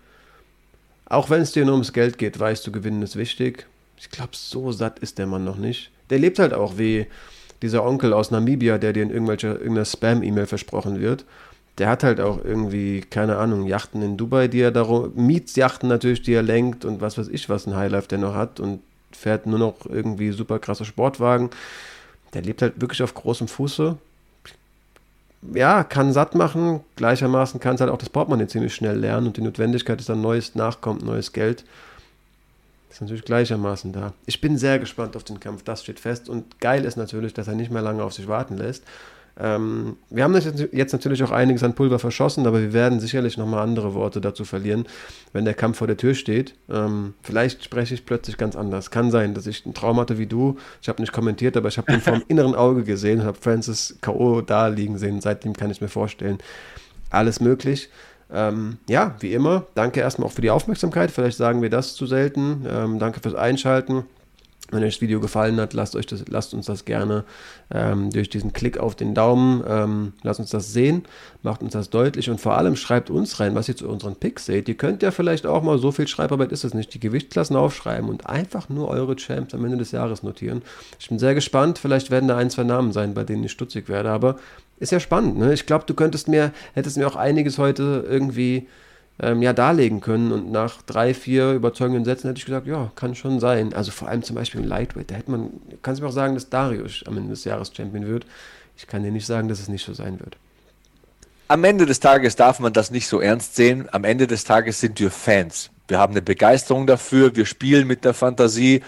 [1.06, 3.66] Auch wenn es dir nur ums Geld geht, weißt du, gewinnen ist wichtig.
[3.98, 5.92] Ich glaube, so satt ist der Mann noch nicht.
[6.10, 7.08] Der lebt halt auch wie
[7.62, 11.26] dieser Onkel aus Namibia, der dir in irgendwelche, irgendeiner Spam-E-Mail versprochen wird,
[11.78, 16.22] der hat halt auch irgendwie, keine Ahnung, Yachten in Dubai, die er darum, Mietsjachten natürlich,
[16.22, 18.82] die er lenkt und was weiß ich, was ein Highlife der noch hat und
[19.12, 21.50] fährt nur noch irgendwie super krasse Sportwagen.
[22.34, 23.98] Der lebt halt wirklich auf großem Fuße.
[25.54, 26.82] Ja, kann satt machen.
[26.96, 30.22] Gleichermaßen kann es halt auch das Portemonnaie ziemlich schnell lernen und die Notwendigkeit, dass dann
[30.22, 31.66] neues nachkommt, neues Geld
[32.94, 34.14] ist natürlich gleichermaßen da.
[34.26, 36.30] Ich bin sehr gespannt auf den Kampf, das steht fest.
[36.30, 38.84] Und geil ist natürlich, dass er nicht mehr lange auf sich warten lässt.
[39.40, 43.64] Ähm, wir haben jetzt natürlich auch einiges an Pulver verschossen, aber wir werden sicherlich nochmal
[43.64, 44.86] andere Worte dazu verlieren,
[45.32, 46.54] wenn der Kampf vor der Tür steht.
[46.70, 48.92] Ähm, vielleicht spreche ich plötzlich ganz anders.
[48.92, 50.58] Kann sein, dass ich ein Traum hatte wie du.
[50.82, 53.98] Ich habe nicht kommentiert, aber ich habe ihn vom inneren Auge gesehen und habe Francis
[54.02, 54.42] K.O.
[54.42, 55.20] da liegen sehen.
[55.20, 56.38] Seitdem kann ich mir vorstellen,
[57.10, 57.90] alles möglich.
[58.32, 61.12] Ähm, ja, wie immer, danke erstmal auch für die Aufmerksamkeit.
[61.12, 62.66] Vielleicht sagen wir das zu selten.
[62.68, 64.06] Ähm, danke fürs Einschalten.
[64.74, 67.24] Wenn euch das Video gefallen hat, lasst, euch das, lasst uns das gerne
[67.74, 71.04] ähm, durch diesen Klick auf den Daumen, ähm, lasst uns das sehen,
[71.42, 74.46] macht uns das deutlich und vor allem schreibt uns rein, was ihr zu unseren Picks
[74.46, 74.68] seht.
[74.68, 78.10] Ihr könnt ja vielleicht auch mal, so viel Schreibarbeit ist es nicht, die Gewichtsklassen aufschreiben
[78.10, 80.62] und einfach nur eure Champs am Ende des Jahres notieren.
[81.00, 83.90] Ich bin sehr gespannt, vielleicht werden da ein, zwei Namen sein, bei denen ich stutzig
[83.90, 84.38] werde, aber
[84.80, 85.38] ist ja spannend.
[85.38, 85.54] Ne?
[85.54, 88.68] Ich glaube, du könntest mir, hättest mir auch einiges heute irgendwie
[89.20, 93.16] ähm, ja, darlegen können und nach drei, vier überzeugenden Sätzen hätte ich gesagt, ja, kann
[93.16, 93.74] schon sein.
[93.74, 95.50] Also vor allem zum Beispiel im Lightweight, da hätte man,
[95.82, 98.26] kannst du mir auch sagen, dass Darius am Ende des Jahres Champion wird.
[98.78, 100.36] Ich kann dir nicht sagen, dass es nicht so sein wird.
[101.48, 103.88] Am Ende des Tages darf man das nicht so ernst sehen.
[103.92, 105.70] Am Ende des Tages sind wir Fans.
[105.88, 108.82] Wir haben eine Begeisterung dafür, wir spielen mit der Fantasie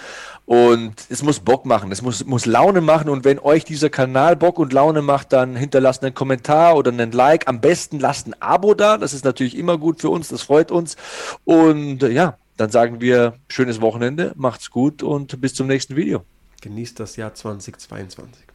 [0.45, 3.09] und es muss Bock machen, es muss, muss Laune machen.
[3.09, 7.11] Und wenn euch dieser Kanal Bock und Laune macht, dann hinterlasst einen Kommentar oder einen
[7.11, 7.47] Like.
[7.47, 8.97] Am besten lasst ein Abo da.
[8.97, 10.97] Das ist natürlich immer gut für uns, das freut uns.
[11.45, 16.23] Und äh, ja, dann sagen wir schönes Wochenende, macht's gut und bis zum nächsten Video.
[16.61, 18.54] Genießt das Jahr 2022.